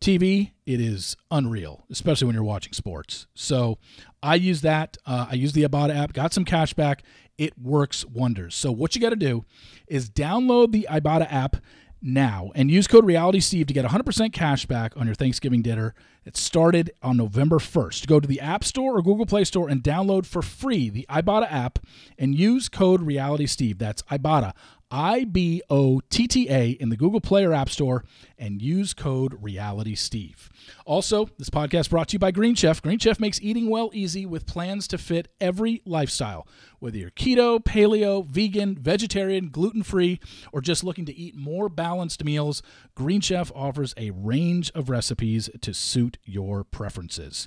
TV, 0.00 0.52
it 0.64 0.80
is 0.80 1.16
unreal, 1.30 1.84
especially 1.90 2.26
when 2.26 2.34
you're 2.34 2.44
watching 2.44 2.72
sports. 2.72 3.26
So 3.34 3.78
I 4.22 4.36
use 4.36 4.60
that. 4.62 4.96
Uh, 5.04 5.26
I 5.30 5.34
use 5.34 5.52
the 5.52 5.64
Ibotta 5.64 5.96
app, 5.96 6.12
got 6.12 6.32
some 6.32 6.44
cash 6.44 6.74
back. 6.74 7.02
It 7.36 7.58
works 7.58 8.04
wonders. 8.04 8.54
So 8.54 8.72
what 8.72 8.94
you 8.94 9.00
got 9.00 9.10
to 9.10 9.16
do 9.16 9.44
is 9.86 10.10
download 10.10 10.72
the 10.72 10.86
Ibotta 10.90 11.32
app 11.32 11.56
now 12.00 12.52
and 12.54 12.70
use 12.70 12.86
code 12.86 13.04
Reality 13.04 13.40
Steve 13.40 13.66
to 13.66 13.74
get 13.74 13.84
100% 13.84 14.32
cash 14.32 14.66
back 14.66 14.96
on 14.96 15.06
your 15.06 15.14
Thanksgiving 15.14 15.62
dinner. 15.62 15.94
It 16.24 16.36
started 16.36 16.90
on 17.02 17.16
November 17.16 17.58
1st. 17.58 18.06
Go 18.06 18.20
to 18.20 18.28
the 18.28 18.40
App 18.40 18.62
Store 18.62 18.96
or 18.98 19.02
Google 19.02 19.26
Play 19.26 19.44
Store 19.44 19.68
and 19.68 19.82
download 19.82 20.26
for 20.26 20.42
free 20.42 20.90
the 20.90 21.06
Ibotta 21.08 21.50
app 21.50 21.78
and 22.18 22.34
use 22.34 22.68
code 22.68 23.02
Reality 23.02 23.46
Steve. 23.46 23.78
That's 23.78 24.02
Ibotta, 24.02 24.52
I 24.90 25.24
B 25.24 25.62
O 25.68 26.00
T 26.08 26.26
T 26.26 26.48
A 26.48 26.70
in 26.70 26.88
the 26.88 26.96
Google 26.96 27.20
Play 27.20 27.44
or 27.44 27.52
App 27.52 27.68
Store 27.68 28.04
and 28.38 28.62
use 28.62 28.94
code 28.94 29.36
Reality 29.42 29.94
Steve. 29.94 30.48
Also, 30.86 31.28
this 31.38 31.50
podcast 31.50 31.90
brought 31.90 32.08
to 32.08 32.14
you 32.14 32.18
by 32.18 32.30
Green 32.30 32.54
Chef. 32.54 32.80
Green 32.80 32.98
Chef 32.98 33.20
makes 33.20 33.40
eating 33.42 33.68
well 33.68 33.90
easy 33.92 34.24
with 34.24 34.46
plans 34.46 34.88
to 34.88 34.98
fit 34.98 35.28
every 35.40 35.82
lifestyle. 35.84 36.46
Whether 36.78 36.98
you're 36.98 37.10
keto, 37.10 37.62
paleo, 37.62 38.24
vegan, 38.24 38.76
vegetarian, 38.76 39.50
gluten 39.50 39.82
free, 39.82 40.20
or 40.52 40.60
just 40.60 40.84
looking 40.84 41.04
to 41.06 41.14
eat 41.14 41.36
more 41.36 41.68
balanced 41.68 42.24
meals, 42.24 42.62
Green 42.94 43.20
Chef 43.20 43.52
offers 43.54 43.92
a 43.96 44.10
range 44.12 44.70
of 44.74 44.88
recipes 44.88 45.50
to 45.60 45.74
suit 45.74 46.16
your 46.24 46.64
preferences. 46.64 47.46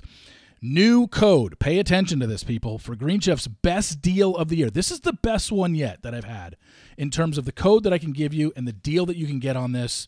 New 0.64 1.08
code. 1.08 1.58
Pay 1.58 1.80
attention 1.80 2.20
to 2.20 2.26
this, 2.28 2.44
people, 2.44 2.78
for 2.78 2.94
Green 2.94 3.18
Chef's 3.18 3.48
best 3.48 4.00
deal 4.00 4.36
of 4.36 4.48
the 4.48 4.56
year. 4.56 4.70
This 4.70 4.92
is 4.92 5.00
the 5.00 5.12
best 5.12 5.50
one 5.50 5.74
yet 5.74 6.02
that 6.02 6.14
I've 6.14 6.22
had 6.22 6.56
in 6.96 7.10
terms 7.10 7.36
of 7.36 7.44
the 7.46 7.52
code 7.52 7.82
that 7.82 7.92
I 7.92 7.98
can 7.98 8.12
give 8.12 8.32
you 8.32 8.52
and 8.54 8.66
the 8.66 8.72
deal 8.72 9.04
that 9.06 9.16
you 9.16 9.26
can 9.26 9.40
get 9.40 9.56
on 9.56 9.72
this. 9.72 10.06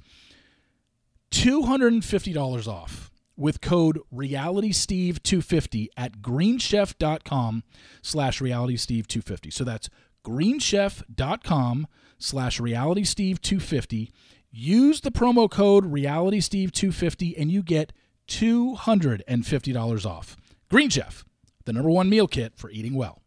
$250 1.32 2.68
off 2.68 3.10
with 3.36 3.60
code 3.60 3.98
realitysteve250 4.14 5.88
at 5.96 6.22
greenchef.com 6.22 7.64
slash 8.00 8.40
realitysteve250 8.40 9.52
so 9.52 9.64
that's 9.64 9.90
greenchef.com 10.24 11.88
slash 12.18 12.60
realitysteve250 12.60 14.10
use 14.52 15.00
the 15.00 15.10
promo 15.10 15.50
code 15.50 15.92
realitysteve250 15.92 17.34
and 17.36 17.50
you 17.50 17.64
get 17.64 17.92
$250 18.28 20.06
off 20.06 20.36
green 20.74 20.90
chef 20.90 21.24
the 21.64 21.72
number 21.72 21.90
one 21.90 22.08
meal 22.08 22.26
kit 22.26 22.52
for 22.56 22.70
eating 22.70 22.94
well 22.94 23.22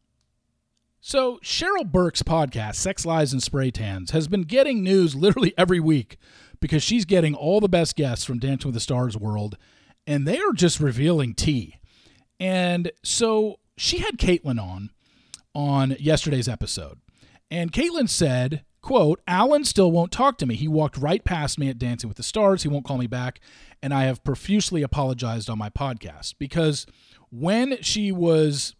so 0.99 1.39
cheryl 1.43 1.89
burke's 1.89 2.23
podcast 2.23 2.75
sex 2.75 3.05
lies 3.05 3.31
and 3.31 3.41
spray 3.41 3.71
tans 3.71 4.11
has 4.11 4.27
been 4.27 4.41
getting 4.41 4.83
news 4.83 5.15
literally 5.15 5.53
every 5.57 5.79
week 5.79 6.17
because 6.59 6.83
she's 6.83 7.05
getting 7.05 7.35
all 7.35 7.59
the 7.59 7.69
best 7.69 7.95
guests 7.95 8.25
from 8.25 8.39
dancing 8.39 8.67
with 8.67 8.73
the 8.73 8.79
stars 8.79 9.15
world 9.15 9.57
and 10.07 10.25
they 10.25 10.39
are 10.39 10.53
just 10.53 10.79
revealing 10.79 11.35
tea. 11.35 11.75
And 12.39 12.91
so 13.03 13.59
she 13.75 13.99
had 13.99 14.17
Kaitlyn 14.17 14.59
on 14.59 14.91
on 15.53 15.95
yesterday's 15.99 16.47
episode. 16.47 16.99
And 17.51 17.71
Kaitlyn 17.71 18.09
said, 18.09 18.63
quote, 18.81 19.21
Alan 19.27 19.65
still 19.65 19.91
won't 19.91 20.11
talk 20.11 20.37
to 20.37 20.45
me. 20.45 20.55
He 20.55 20.67
walked 20.67 20.97
right 20.97 21.23
past 21.23 21.59
me 21.59 21.69
at 21.69 21.79
Dancing 21.79 22.07
with 22.07 22.17
the 22.17 22.23
Stars. 22.23 22.63
He 22.63 22.69
won't 22.69 22.85
call 22.85 22.97
me 22.97 23.07
back. 23.07 23.39
And 23.81 23.93
I 23.93 24.03
have 24.03 24.23
profusely 24.23 24.81
apologized 24.81 25.49
on 25.49 25.57
my 25.57 25.69
podcast 25.69 26.35
because 26.39 26.85
when 27.29 27.81
she 27.81 28.11
was 28.11 28.75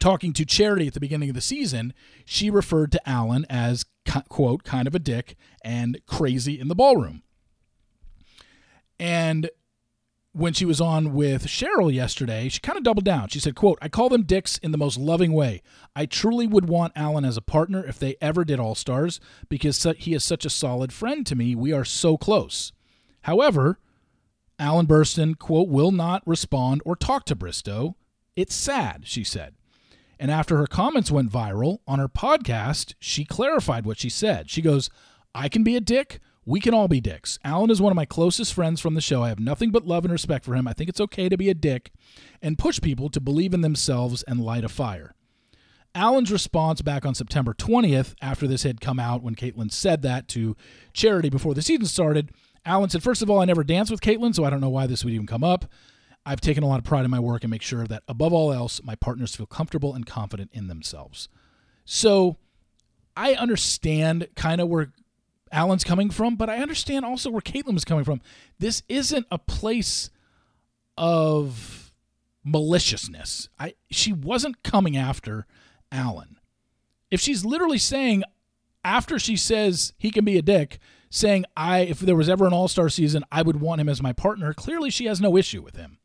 talking 0.00 0.32
to 0.34 0.44
Charity 0.44 0.86
at 0.86 0.94
the 0.94 1.00
beginning 1.00 1.30
of 1.30 1.34
the 1.34 1.40
season, 1.40 1.94
she 2.24 2.50
referred 2.50 2.92
to 2.92 3.08
Alan 3.08 3.46
as, 3.48 3.84
quote, 4.28 4.64
kind 4.64 4.86
of 4.86 4.94
a 4.94 4.98
dick 4.98 5.36
and 5.64 6.00
crazy 6.06 6.58
in 6.58 6.68
the 6.68 6.74
ballroom. 6.74 7.22
And 8.98 9.48
when 10.32 10.52
she 10.52 10.64
was 10.64 10.80
on 10.80 11.14
with 11.14 11.46
Cheryl 11.46 11.92
yesterday, 11.92 12.48
she 12.48 12.60
kind 12.60 12.76
of 12.76 12.84
doubled 12.84 13.04
down. 13.04 13.28
She 13.28 13.40
said, 13.40 13.56
quote, 13.56 13.78
I 13.80 13.88
call 13.88 14.08
them 14.08 14.22
dicks 14.22 14.58
in 14.58 14.72
the 14.72 14.78
most 14.78 14.98
loving 14.98 15.32
way. 15.32 15.62
I 15.96 16.06
truly 16.06 16.46
would 16.46 16.68
want 16.68 16.92
Alan 16.94 17.24
as 17.24 17.36
a 17.36 17.42
partner 17.42 17.84
if 17.84 17.98
they 17.98 18.16
ever 18.20 18.44
did 18.44 18.60
All 18.60 18.74
Stars 18.74 19.20
because 19.48 19.84
he 19.98 20.14
is 20.14 20.22
such 20.22 20.44
a 20.44 20.50
solid 20.50 20.92
friend 20.92 21.26
to 21.26 21.34
me. 21.34 21.54
We 21.54 21.72
are 21.72 21.84
so 21.84 22.16
close. 22.16 22.72
However, 23.22 23.78
Alan 24.58 24.86
Bersten, 24.86 25.34
quote, 25.34 25.68
will 25.68 25.92
not 25.92 26.22
respond 26.26 26.82
or 26.84 26.96
talk 26.96 27.24
to 27.26 27.36
Bristowe. 27.36 27.94
It's 28.34 28.54
sad, 28.54 29.02
she 29.04 29.24
said. 29.24 29.54
And 30.18 30.30
after 30.30 30.56
her 30.56 30.66
comments 30.66 31.10
went 31.10 31.30
viral 31.30 31.78
on 31.86 31.98
her 31.98 32.08
podcast, 32.08 32.94
she 32.98 33.24
clarified 33.24 33.86
what 33.86 33.98
she 33.98 34.08
said. 34.08 34.50
She 34.50 34.62
goes, 34.62 34.90
I 35.34 35.48
can 35.48 35.62
be 35.62 35.76
a 35.76 35.80
dick, 35.80 36.18
we 36.44 36.60
can 36.60 36.72
all 36.72 36.88
be 36.88 37.00
dicks. 37.00 37.38
Alan 37.44 37.70
is 37.70 37.80
one 37.80 37.92
of 37.92 37.96
my 37.96 38.06
closest 38.06 38.54
friends 38.54 38.80
from 38.80 38.94
the 38.94 39.02
show. 39.02 39.22
I 39.22 39.28
have 39.28 39.38
nothing 39.38 39.70
but 39.70 39.86
love 39.86 40.04
and 40.04 40.12
respect 40.12 40.46
for 40.46 40.54
him. 40.54 40.66
I 40.66 40.72
think 40.72 40.88
it's 40.88 41.00
okay 41.02 41.28
to 41.28 41.36
be 41.36 41.50
a 41.50 41.54
dick 41.54 41.92
and 42.40 42.58
push 42.58 42.80
people 42.80 43.10
to 43.10 43.20
believe 43.20 43.52
in 43.52 43.60
themselves 43.60 44.22
and 44.22 44.40
light 44.40 44.64
a 44.64 44.68
fire. 44.68 45.14
Alan's 45.94 46.32
response 46.32 46.80
back 46.80 47.04
on 47.04 47.14
September 47.14 47.52
20th, 47.52 48.14
after 48.22 48.46
this 48.46 48.62
had 48.62 48.80
come 48.80 48.98
out 48.98 49.22
when 49.22 49.34
Kaitlyn 49.34 49.70
said 49.70 50.00
that 50.02 50.26
to 50.28 50.56
Charity 50.94 51.28
before 51.28 51.54
the 51.54 51.62
season 51.62 51.86
started, 51.86 52.30
Alan 52.68 52.90
said, 52.90 53.02
First 53.02 53.22
of 53.22 53.30
all, 53.30 53.40
I 53.40 53.46
never 53.46 53.64
danced 53.64 53.90
with 53.90 54.02
Kaitlyn, 54.02 54.34
so 54.34 54.44
I 54.44 54.50
don't 54.50 54.60
know 54.60 54.68
why 54.68 54.86
this 54.86 55.02
would 55.02 55.14
even 55.14 55.26
come 55.26 55.42
up. 55.42 55.64
I've 56.26 56.40
taken 56.40 56.62
a 56.62 56.68
lot 56.68 56.78
of 56.78 56.84
pride 56.84 57.06
in 57.06 57.10
my 57.10 57.18
work 57.18 57.42
and 57.42 57.50
make 57.50 57.62
sure 57.62 57.86
that, 57.86 58.02
above 58.06 58.34
all 58.34 58.52
else, 58.52 58.82
my 58.84 58.94
partners 58.94 59.34
feel 59.34 59.46
comfortable 59.46 59.94
and 59.94 60.04
confident 60.04 60.50
in 60.52 60.68
themselves. 60.68 61.30
So 61.86 62.36
I 63.16 63.32
understand 63.32 64.28
kind 64.36 64.60
of 64.60 64.68
where 64.68 64.92
Alan's 65.50 65.84
coming 65.84 66.10
from, 66.10 66.36
but 66.36 66.50
I 66.50 66.58
understand 66.58 67.06
also 67.06 67.30
where 67.30 67.40
Kaitlyn 67.40 67.72
was 67.72 67.86
coming 67.86 68.04
from. 68.04 68.20
This 68.58 68.82
isn't 68.88 69.26
a 69.30 69.38
place 69.38 70.10
of 70.98 71.92
maliciousness. 72.44 73.48
I 73.58 73.74
she 73.90 74.12
wasn't 74.12 74.62
coming 74.62 74.96
after 74.96 75.46
Alan. 75.90 76.38
If 77.10 77.20
she's 77.20 77.46
literally 77.46 77.78
saying 77.78 78.24
after 78.84 79.18
she 79.18 79.36
says 79.36 79.92
he 79.98 80.10
can 80.10 80.24
be 80.24 80.38
a 80.38 80.42
dick, 80.42 80.78
saying 81.10 81.44
I 81.56 81.80
if 81.80 82.00
there 82.00 82.16
was 82.16 82.28
ever 82.28 82.46
an 82.46 82.52
all-star 82.52 82.88
season, 82.88 83.24
I 83.30 83.42
would 83.42 83.60
want 83.60 83.80
him 83.80 83.88
as 83.88 84.02
my 84.02 84.12
partner, 84.12 84.52
clearly 84.52 84.90
she 84.90 85.06
has 85.06 85.20
no 85.20 85.36
issue 85.36 85.62
with 85.62 85.76
him. 85.76 85.98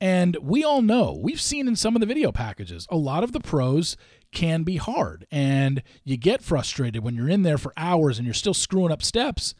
And 0.00 0.36
we 0.42 0.64
all 0.64 0.82
know, 0.82 1.18
we've 1.18 1.40
seen 1.40 1.68
in 1.68 1.76
some 1.76 1.96
of 1.96 2.00
the 2.00 2.06
video 2.06 2.32
packages, 2.32 2.86
a 2.90 2.96
lot 2.96 3.24
of 3.24 3.32
the 3.32 3.40
pros 3.40 3.96
can 4.32 4.62
be 4.62 4.76
hard. 4.76 5.26
And 5.30 5.82
you 6.02 6.16
get 6.16 6.42
frustrated 6.42 7.02
when 7.02 7.14
you're 7.14 7.28
in 7.28 7.42
there 7.42 7.58
for 7.58 7.72
hours 7.76 8.18
and 8.18 8.26
you're 8.26 8.34
still 8.34 8.54
screwing 8.54 8.92
up 8.92 9.02
steps. 9.02 9.54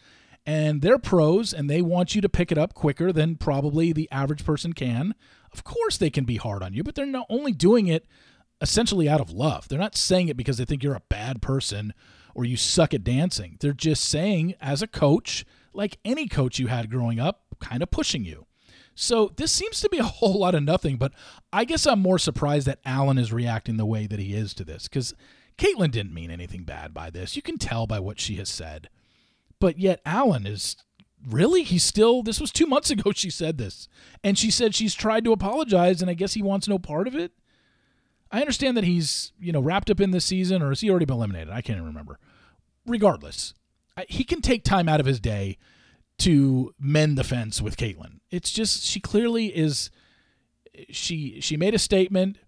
And 0.44 0.82
they're 0.82 0.98
pros 0.98 1.54
and 1.54 1.70
they 1.70 1.80
want 1.80 2.14
you 2.14 2.20
to 2.20 2.28
pick 2.28 2.52
it 2.52 2.58
up 2.58 2.74
quicker 2.74 3.12
than 3.12 3.37
probably 3.37 3.92
the 3.92 4.10
average 4.10 4.44
person 4.44 4.74
can. 4.74 5.14
Of 5.52 5.64
course, 5.64 5.96
they 5.96 6.10
can 6.10 6.24
be 6.24 6.37
hard 6.37 6.62
on 6.62 6.74
you, 6.74 6.82
but 6.82 6.94
they're 6.94 7.06
not 7.06 7.26
only 7.30 7.52
doing 7.52 7.87
it 7.87 8.06
essentially 8.60 9.08
out 9.08 9.20
of 9.20 9.30
love. 9.30 9.68
They're 9.68 9.78
not 9.78 9.96
saying 9.96 10.28
it 10.28 10.36
because 10.36 10.58
they 10.58 10.64
think 10.64 10.82
you're 10.82 10.94
a 10.94 11.02
bad 11.08 11.42
person 11.42 11.92
or 12.34 12.44
you 12.44 12.56
suck 12.56 12.94
at 12.94 13.04
dancing. 13.04 13.56
They're 13.60 13.72
just 13.72 14.04
saying, 14.04 14.54
as 14.60 14.82
a 14.82 14.86
coach, 14.86 15.44
like 15.72 15.98
any 16.04 16.28
coach 16.28 16.58
you 16.58 16.66
had 16.66 16.90
growing 16.90 17.20
up, 17.20 17.42
kind 17.60 17.82
of 17.82 17.90
pushing 17.90 18.24
you. 18.24 18.46
So 18.94 19.32
this 19.36 19.52
seems 19.52 19.80
to 19.80 19.88
be 19.88 19.98
a 19.98 20.04
whole 20.04 20.38
lot 20.38 20.54
of 20.54 20.62
nothing, 20.62 20.96
but 20.96 21.12
I 21.52 21.64
guess 21.64 21.86
I'm 21.86 22.00
more 22.00 22.18
surprised 22.18 22.66
that 22.66 22.80
Alan 22.84 23.18
is 23.18 23.32
reacting 23.32 23.76
the 23.76 23.86
way 23.86 24.06
that 24.06 24.18
he 24.18 24.34
is 24.34 24.54
to 24.54 24.64
this 24.64 24.88
because 24.88 25.14
Kaitlyn 25.58 25.90
didn't 25.90 26.14
mean 26.14 26.30
anything 26.30 26.64
bad 26.64 26.94
by 26.94 27.10
this. 27.10 27.36
You 27.36 27.42
can 27.42 27.58
tell 27.58 27.86
by 27.86 28.00
what 28.00 28.20
she 28.20 28.36
has 28.36 28.48
said. 28.48 28.88
But 29.60 29.78
yet 29.78 30.00
Alan 30.04 30.46
is 30.46 30.76
really 31.26 31.62
he's 31.62 31.84
still 31.84 32.22
this 32.22 32.40
was 32.40 32.52
2 32.52 32.66
months 32.66 32.90
ago 32.90 33.12
she 33.12 33.30
said 33.30 33.58
this. 33.58 33.88
And 34.22 34.38
she 34.38 34.50
said 34.50 34.74
she's 34.74 34.94
tried 34.94 35.24
to 35.24 35.32
apologize 35.32 36.00
and 36.00 36.10
I 36.10 36.14
guess 36.14 36.34
he 36.34 36.42
wants 36.42 36.68
no 36.68 36.78
part 36.78 37.06
of 37.08 37.14
it. 37.14 37.32
I 38.34 38.40
understand 38.40 38.76
that 38.76 38.82
he's, 38.82 39.32
you 39.38 39.52
know, 39.52 39.60
wrapped 39.60 39.90
up 39.90 40.00
in 40.00 40.10
this 40.10 40.24
season 40.24 40.60
or 40.60 40.70
has 40.70 40.80
he 40.80 40.90
already 40.90 41.04
been 41.04 41.14
eliminated? 41.14 41.50
I 41.50 41.62
can't 41.62 41.76
even 41.76 41.86
remember. 41.86 42.18
Regardless, 42.84 43.54
he 44.08 44.24
can 44.24 44.40
take 44.40 44.64
time 44.64 44.88
out 44.88 44.98
of 44.98 45.06
his 45.06 45.20
day 45.20 45.56
to 46.18 46.74
mend 46.76 47.16
the 47.16 47.22
fence 47.22 47.62
with 47.62 47.76
Kaitlyn. 47.76 48.18
It's 48.32 48.50
just 48.50 48.82
she 48.82 48.98
clearly 48.98 49.56
is 49.56 49.88
she 50.90 51.40
she 51.40 51.56
made 51.56 51.74
a 51.74 51.78
statement 51.78 52.38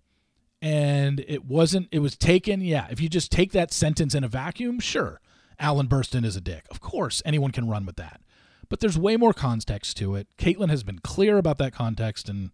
and 0.60 1.24
it 1.28 1.44
wasn't 1.44 1.86
it 1.92 2.00
was 2.00 2.16
taken 2.16 2.60
yeah 2.60 2.88
if 2.90 3.00
you 3.00 3.08
just 3.08 3.30
take 3.30 3.52
that 3.52 3.72
sentence 3.72 4.14
in 4.16 4.24
a 4.24 4.28
vacuum 4.28 4.80
sure 4.80 5.20
alan 5.60 5.86
bersten 5.86 6.24
is 6.24 6.34
a 6.34 6.40
dick 6.40 6.66
of 6.70 6.80
course 6.80 7.22
anyone 7.24 7.52
can 7.52 7.68
run 7.68 7.86
with 7.86 7.94
that 7.94 8.20
but 8.68 8.80
there's 8.80 8.98
way 8.98 9.16
more 9.16 9.32
context 9.32 9.96
to 9.96 10.16
it 10.16 10.26
kaitlyn 10.38 10.70
has 10.70 10.82
been 10.82 10.98
clear 10.98 11.38
about 11.38 11.58
that 11.58 11.72
context 11.72 12.28
and 12.28 12.50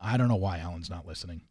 i 0.00 0.16
don't 0.16 0.28
know 0.28 0.36
why 0.36 0.58
alan's 0.58 0.88
not 0.88 1.06
listening 1.06 1.42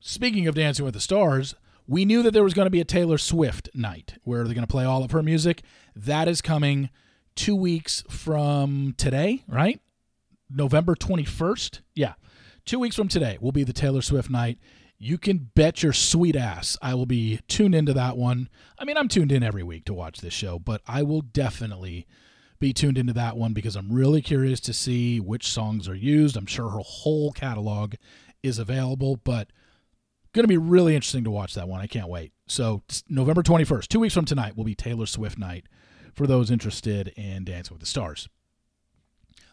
speaking 0.00 0.46
of 0.46 0.54
dancing 0.54 0.84
with 0.84 0.94
the 0.94 1.00
stars 1.00 1.54
we 1.88 2.04
knew 2.04 2.22
that 2.22 2.32
there 2.32 2.44
was 2.44 2.54
going 2.54 2.66
to 2.66 2.70
be 2.70 2.80
a 2.80 2.84
taylor 2.84 3.18
swift 3.18 3.68
night 3.74 4.14
where 4.24 4.44
they're 4.44 4.54
going 4.54 4.66
to 4.66 4.70
play 4.70 4.84
all 4.84 5.04
of 5.04 5.10
her 5.12 5.22
music 5.22 5.62
that 5.94 6.28
is 6.28 6.40
coming 6.40 6.90
two 7.36 7.54
weeks 7.54 8.02
from 8.08 8.94
today, 8.96 9.44
right? 9.46 9.80
November 10.50 10.96
21st. 10.96 11.80
Yeah. 11.94 12.14
Two 12.64 12.80
weeks 12.80 12.96
from 12.96 13.08
today 13.08 13.38
will 13.40 13.52
be 13.52 13.62
the 13.62 13.72
Taylor 13.72 14.02
Swift 14.02 14.28
night. 14.28 14.58
You 14.98 15.18
can 15.18 15.50
bet 15.54 15.82
your 15.82 15.92
sweet 15.92 16.34
ass 16.34 16.76
I 16.80 16.94
will 16.94 17.06
be 17.06 17.40
tuned 17.46 17.74
into 17.74 17.92
that 17.92 18.16
one. 18.16 18.48
I 18.78 18.84
mean, 18.84 18.96
I'm 18.96 19.08
tuned 19.08 19.30
in 19.30 19.42
every 19.42 19.62
week 19.62 19.84
to 19.84 19.94
watch 19.94 20.20
this 20.20 20.32
show, 20.32 20.58
but 20.58 20.80
I 20.86 21.02
will 21.02 21.20
definitely 21.20 22.06
be 22.58 22.72
tuned 22.72 22.96
into 22.96 23.12
that 23.12 23.36
one 23.36 23.52
because 23.52 23.76
I'm 23.76 23.92
really 23.92 24.22
curious 24.22 24.58
to 24.60 24.72
see 24.72 25.20
which 25.20 25.46
songs 25.46 25.86
are 25.86 25.94
used. 25.94 26.36
I'm 26.36 26.46
sure 26.46 26.70
her 26.70 26.80
whole 26.80 27.30
catalog 27.32 27.94
is 28.42 28.58
available, 28.58 29.16
but 29.22 29.48
going 30.36 30.44
to 30.44 30.48
be 30.48 30.56
really 30.56 30.94
interesting 30.94 31.24
to 31.24 31.30
watch 31.30 31.54
that 31.54 31.68
one. 31.68 31.80
I 31.80 31.86
can't 31.86 32.08
wait. 32.08 32.32
So, 32.46 32.82
November 33.08 33.42
21st, 33.42 33.88
two 33.88 34.00
weeks 34.00 34.14
from 34.14 34.24
tonight, 34.24 34.56
will 34.56 34.64
be 34.64 34.74
Taylor 34.74 35.06
Swift 35.06 35.38
night 35.38 35.66
for 36.14 36.26
those 36.26 36.50
interested 36.50 37.08
in 37.16 37.44
Dancing 37.44 37.74
with 37.74 37.80
the 37.80 37.86
Stars. 37.86 38.28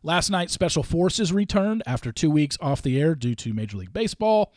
Last 0.04 0.30
night, 0.30 0.52
Special 0.52 0.84
Forces 0.84 1.32
returned 1.32 1.82
after 1.86 2.12
two 2.12 2.30
weeks 2.30 2.58
off 2.62 2.82
the 2.82 3.02
air 3.02 3.15
due 3.15 3.36
to 3.36 3.54
Major 3.54 3.78
League 3.78 3.93
Baseball, 3.93 4.54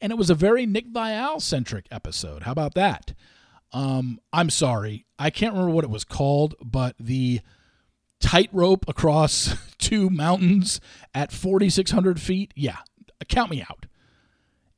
and 0.00 0.10
it 0.10 0.16
was 0.16 0.30
a 0.30 0.34
very 0.34 0.66
Nick 0.66 0.90
Viall 0.92 1.40
centric 1.40 1.86
episode. 1.90 2.44
How 2.44 2.52
about 2.52 2.74
that? 2.74 3.12
Um, 3.72 4.20
I'm 4.32 4.48
sorry, 4.48 5.04
I 5.18 5.30
can't 5.30 5.52
remember 5.52 5.74
what 5.74 5.84
it 5.84 5.90
was 5.90 6.04
called, 6.04 6.54
but 6.64 6.96
the 6.98 7.40
tightrope 8.20 8.88
across 8.88 9.54
two 9.78 10.08
mountains 10.08 10.80
at 11.14 11.30
4,600 11.30 12.20
feet. 12.20 12.52
Yeah, 12.56 12.78
count 13.28 13.50
me 13.50 13.62
out. 13.62 13.86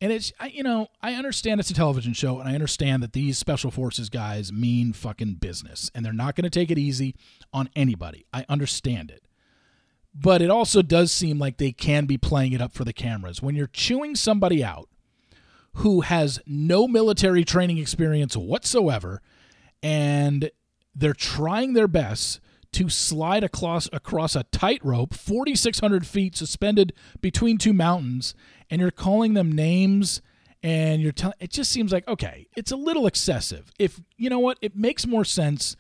And 0.01 0.13
it's, 0.13 0.33
I, 0.39 0.47
you 0.49 0.63
know, 0.63 0.89
I 1.03 1.15
understand 1.15 1.59
it's 1.59 1.71
a 1.71 1.75
television 1.75 2.13
show, 2.13 2.39
and 2.39 2.49
I 2.49 2.55
understand 2.55 3.03
that 3.03 3.13
these 3.13 3.37
special 3.37 3.71
forces 3.71 4.09
guys 4.09 4.53
mean 4.53 4.93
fucking 4.93 5.35
business, 5.35 5.91
and 5.95 6.05
they're 6.05 6.13
not 6.13 6.37
going 6.37 6.45
to 6.45 6.51
take 6.51 6.71
it 6.71 6.79
easy 6.79 7.17
on 7.53 7.69
anybody. 7.75 8.25
I 8.33 8.45
understand 8.49 9.11
it. 9.11 9.25
But 10.15 10.41
it 10.41 10.51
also 10.51 10.83
does 10.83 11.11
seem 11.11 11.39
like 11.39 11.57
they 11.57 11.73
can 11.73 12.07
be 12.07 12.17
playing 12.17 12.53
it 12.53 12.63
up 12.63 12.73
for 12.73 12.85
the 12.85 12.93
cameras. 12.93 13.43
When 13.43 13.57
you're 13.57 13.67
chewing 13.67 14.15
somebody 14.15 14.63
out 14.63 14.89
who 15.75 16.03
has 16.03 16.41
no 16.47 16.89
military 16.89 17.45
training 17.45 17.79
experience 17.79 18.37
whatsoever, 18.37 19.21
and 19.83 20.51
they're 20.95 21.13
trying 21.13 21.73
their 21.73 21.89
best 21.89 22.41
to 22.73 22.89
slide 22.89 23.45
across 23.45 23.89
across 23.93 24.37
a 24.37 24.45
tightrope 24.45 25.15
4600 25.15 26.07
feet 26.07 26.37
suspended 26.37 26.93
between 27.21 27.57
two 27.57 27.73
mountains 27.73 28.35
and 28.71 28.81
you're 28.81 28.91
calling 28.91 29.35
them 29.35 29.53
names 29.53 30.21
and 30.63 31.01
you're 31.03 31.13
telling 31.13 31.37
it 31.41 31.51
just 31.51 31.71
seems 31.71 31.93
like 31.93 32.07
okay 32.09 32.47
it's 32.57 32.73
a 32.73 32.77
little 32.77 33.07
excessive. 33.07 33.73
If 33.79 34.01
you 34.17 34.31
know 34.31 34.39
what 34.39 34.59
it 34.61 34.77
makes 34.77 35.07
more 35.07 35.25
sense 35.25 35.77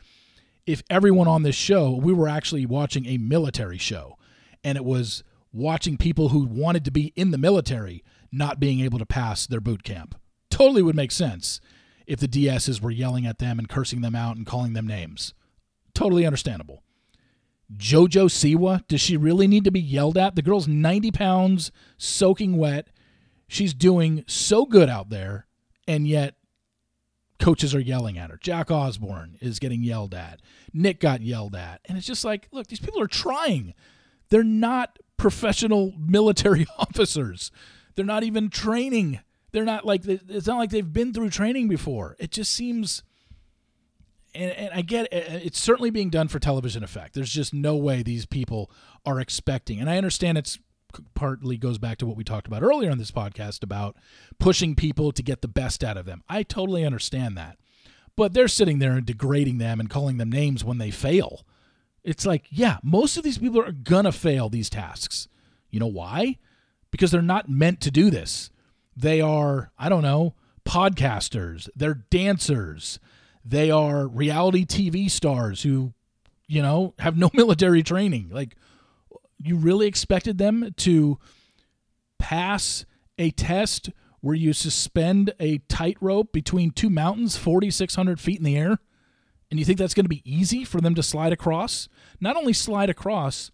if 0.66 0.82
everyone 0.90 1.28
on 1.28 1.42
this 1.42 1.56
show 1.56 1.90
we 1.90 2.12
were 2.12 2.28
actually 2.28 2.66
watching 2.66 3.06
a 3.06 3.18
military 3.18 3.78
show 3.78 4.16
and 4.62 4.76
it 4.76 4.84
was 4.84 5.24
watching 5.52 5.96
people 5.96 6.28
who 6.28 6.44
wanted 6.44 6.84
to 6.84 6.90
be 6.90 7.12
in 7.16 7.30
the 7.30 7.38
military 7.38 8.04
not 8.30 8.60
being 8.60 8.80
able 8.80 8.98
to 8.98 9.06
pass 9.06 9.46
their 9.46 9.60
boot 9.60 9.82
camp. 9.82 10.14
Totally 10.50 10.82
would 10.82 10.96
make 10.96 11.10
sense 11.10 11.60
if 12.06 12.20
the 12.20 12.28
DSs 12.28 12.80
were 12.80 12.90
yelling 12.90 13.26
at 13.26 13.38
them 13.38 13.58
and 13.58 13.68
cursing 13.68 14.00
them 14.00 14.14
out 14.14 14.36
and 14.36 14.46
calling 14.46 14.74
them 14.74 14.86
names. 14.86 15.34
Totally 15.94 16.26
understandable 16.26 16.82
JoJo 17.76 18.28
Siwa, 18.28 18.86
does 18.88 19.00
she 19.00 19.16
really 19.16 19.46
need 19.46 19.64
to 19.64 19.70
be 19.70 19.80
yelled 19.80 20.16
at? 20.16 20.34
The 20.34 20.42
girl's 20.42 20.66
90 20.66 21.10
pounds, 21.10 21.70
soaking 21.98 22.56
wet. 22.56 22.88
She's 23.46 23.74
doing 23.74 24.24
so 24.26 24.64
good 24.64 24.88
out 24.88 25.10
there, 25.10 25.46
and 25.86 26.08
yet 26.08 26.34
coaches 27.38 27.74
are 27.74 27.80
yelling 27.80 28.18
at 28.18 28.30
her. 28.30 28.38
Jack 28.40 28.70
Osbourne 28.70 29.36
is 29.40 29.58
getting 29.58 29.82
yelled 29.82 30.14
at. 30.14 30.40
Nick 30.72 31.00
got 31.00 31.22
yelled 31.22 31.54
at. 31.54 31.80
And 31.84 31.96
it's 31.96 32.06
just 32.06 32.24
like, 32.24 32.48
look, 32.52 32.66
these 32.66 32.80
people 32.80 33.00
are 33.00 33.06
trying. 33.06 33.74
They're 34.30 34.42
not 34.44 34.98
professional 35.16 35.92
military 35.98 36.66
officers. 36.78 37.50
They're 37.94 38.04
not 38.04 38.24
even 38.24 38.48
training. 38.48 39.20
They're 39.52 39.64
not 39.64 39.84
like, 39.84 40.02
it's 40.06 40.46
not 40.46 40.58
like 40.58 40.70
they've 40.70 40.92
been 40.92 41.12
through 41.12 41.30
training 41.30 41.68
before. 41.68 42.16
It 42.18 42.30
just 42.30 42.52
seems 42.52 43.02
and, 44.38 44.52
and 44.52 44.70
I 44.72 44.82
get 44.82 45.12
it, 45.12 45.44
it's 45.44 45.60
certainly 45.60 45.90
being 45.90 46.10
done 46.10 46.28
for 46.28 46.38
television 46.38 46.82
effect. 46.82 47.14
There's 47.14 47.32
just 47.32 47.52
no 47.52 47.76
way 47.76 48.02
these 48.02 48.26
people 48.26 48.70
are 49.04 49.20
expecting, 49.20 49.80
and 49.80 49.90
I 49.90 49.98
understand 49.98 50.38
it's 50.38 50.58
partly 51.14 51.56
goes 51.58 51.78
back 51.78 51.98
to 51.98 52.06
what 52.06 52.16
we 52.16 52.24
talked 52.24 52.46
about 52.46 52.62
earlier 52.62 52.90
on 52.90 52.98
this 52.98 53.10
podcast 53.10 53.62
about 53.62 53.96
pushing 54.38 54.74
people 54.74 55.12
to 55.12 55.22
get 55.22 55.42
the 55.42 55.48
best 55.48 55.84
out 55.84 55.96
of 55.96 56.06
them. 56.06 56.22
I 56.28 56.42
totally 56.42 56.84
understand 56.84 57.36
that. 57.36 57.58
But 58.16 58.32
they're 58.32 58.48
sitting 58.48 58.78
there 58.78 58.92
and 58.92 59.06
degrading 59.06 59.58
them 59.58 59.78
and 59.78 59.90
calling 59.90 60.16
them 60.16 60.30
names 60.30 60.64
when 60.64 60.78
they 60.78 60.90
fail. 60.90 61.44
It's 62.02 62.26
like, 62.26 62.46
yeah, 62.50 62.78
most 62.82 63.16
of 63.16 63.22
these 63.22 63.38
people 63.38 63.60
are 63.60 63.70
going 63.70 64.06
to 64.06 64.12
fail 64.12 64.48
these 64.48 64.70
tasks. 64.70 65.28
You 65.70 65.78
know 65.78 65.86
why? 65.86 66.38
Because 66.90 67.10
they're 67.10 67.22
not 67.22 67.48
meant 67.48 67.80
to 67.82 67.90
do 67.90 68.10
this. 68.10 68.50
They 68.96 69.20
are, 69.20 69.70
I 69.78 69.88
don't 69.88 70.02
know, 70.02 70.34
podcasters, 70.64 71.68
they're 71.76 72.02
dancers, 72.10 72.98
they 73.48 73.70
are 73.70 74.06
reality 74.06 74.66
TV 74.66 75.10
stars 75.10 75.62
who, 75.62 75.94
you 76.46 76.60
know, 76.60 76.94
have 76.98 77.16
no 77.16 77.30
military 77.34 77.82
training. 77.82 78.28
Like, 78.30 78.56
you 79.38 79.56
really 79.56 79.86
expected 79.86 80.38
them 80.38 80.74
to 80.78 81.18
pass 82.18 82.84
a 83.16 83.30
test 83.30 83.90
where 84.20 84.34
you 84.34 84.52
suspend 84.52 85.32
a 85.40 85.58
tightrope 85.68 86.32
between 86.32 86.70
two 86.72 86.90
mountains 86.90 87.36
4,600 87.36 88.20
feet 88.20 88.38
in 88.38 88.44
the 88.44 88.56
air? 88.56 88.78
And 89.50 89.58
you 89.58 89.64
think 89.64 89.78
that's 89.78 89.94
going 89.94 90.04
to 90.04 90.10
be 90.10 90.30
easy 90.30 90.64
for 90.64 90.80
them 90.80 90.94
to 90.94 91.02
slide 91.02 91.32
across? 91.32 91.88
Not 92.20 92.36
only 92.36 92.52
slide 92.52 92.90
across, 92.90 93.50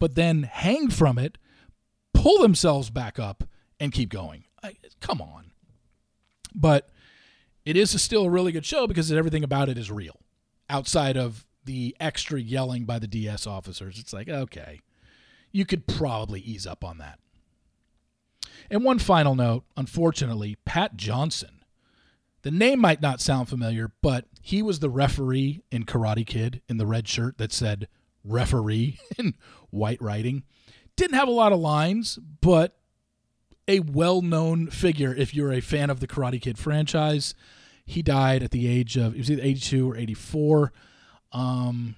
but 0.00 0.16
then 0.16 0.42
hang 0.42 0.90
from 0.90 1.16
it, 1.16 1.38
pull 2.12 2.42
themselves 2.42 2.90
back 2.90 3.20
up, 3.20 3.44
and 3.78 3.92
keep 3.92 4.08
going. 4.08 4.44
I, 4.64 4.74
come 5.00 5.20
on. 5.20 5.52
But 6.52 6.90
it 7.68 7.76
is 7.76 7.92
a 7.92 7.98
still 7.98 8.24
a 8.24 8.30
really 8.30 8.50
good 8.50 8.64
show 8.64 8.86
because 8.86 9.12
everything 9.12 9.44
about 9.44 9.68
it 9.68 9.76
is 9.76 9.90
real. 9.90 10.18
Outside 10.70 11.18
of 11.18 11.46
the 11.66 11.94
extra 12.00 12.40
yelling 12.40 12.86
by 12.86 12.98
the 12.98 13.06
DS 13.06 13.46
officers, 13.46 13.98
it's 13.98 14.14
like, 14.14 14.26
okay, 14.26 14.80
you 15.52 15.66
could 15.66 15.86
probably 15.86 16.40
ease 16.40 16.66
up 16.66 16.82
on 16.82 16.96
that. 16.96 17.18
And 18.70 18.84
one 18.84 18.98
final 18.98 19.34
note 19.34 19.64
unfortunately, 19.76 20.56
Pat 20.64 20.96
Johnson. 20.96 21.60
The 22.40 22.50
name 22.50 22.80
might 22.80 23.02
not 23.02 23.20
sound 23.20 23.50
familiar, 23.50 23.92
but 24.00 24.24
he 24.40 24.62
was 24.62 24.78
the 24.78 24.88
referee 24.88 25.60
in 25.70 25.84
Karate 25.84 26.26
Kid 26.26 26.62
in 26.70 26.78
the 26.78 26.86
red 26.86 27.06
shirt 27.06 27.36
that 27.36 27.52
said 27.52 27.86
referee 28.24 28.98
in 29.18 29.34
white 29.68 30.00
writing. 30.00 30.44
Didn't 30.96 31.18
have 31.18 31.28
a 31.28 31.32
lot 31.32 31.52
of 31.52 31.60
lines, 31.60 32.18
but 32.40 32.78
a 33.68 33.80
well 33.80 34.22
known 34.22 34.68
figure 34.68 35.14
if 35.14 35.34
you're 35.34 35.52
a 35.52 35.60
fan 35.60 35.90
of 35.90 36.00
the 36.00 36.08
Karate 36.08 36.40
Kid 36.40 36.58
franchise. 36.58 37.34
He 37.88 38.02
died 38.02 38.42
at 38.42 38.50
the 38.50 38.68
age 38.68 38.96
of, 38.96 39.14
it 39.14 39.18
was 39.18 39.30
either 39.30 39.42
82 39.42 39.90
or 39.90 39.96
84. 39.96 40.72
Um, 41.32 41.96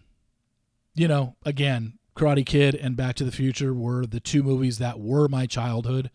you 0.94 1.08
know, 1.08 1.34
again, 1.44 1.98
Karate 2.16 2.46
Kid 2.46 2.74
and 2.74 2.96
Back 2.96 3.16
to 3.16 3.24
the 3.24 3.32
Future 3.32 3.74
were 3.74 4.06
the 4.06 4.20
two 4.20 4.42
movies 4.42 4.78
that 4.78 5.00
were 5.00 5.28
my 5.28 5.46
childhood. 5.46 6.10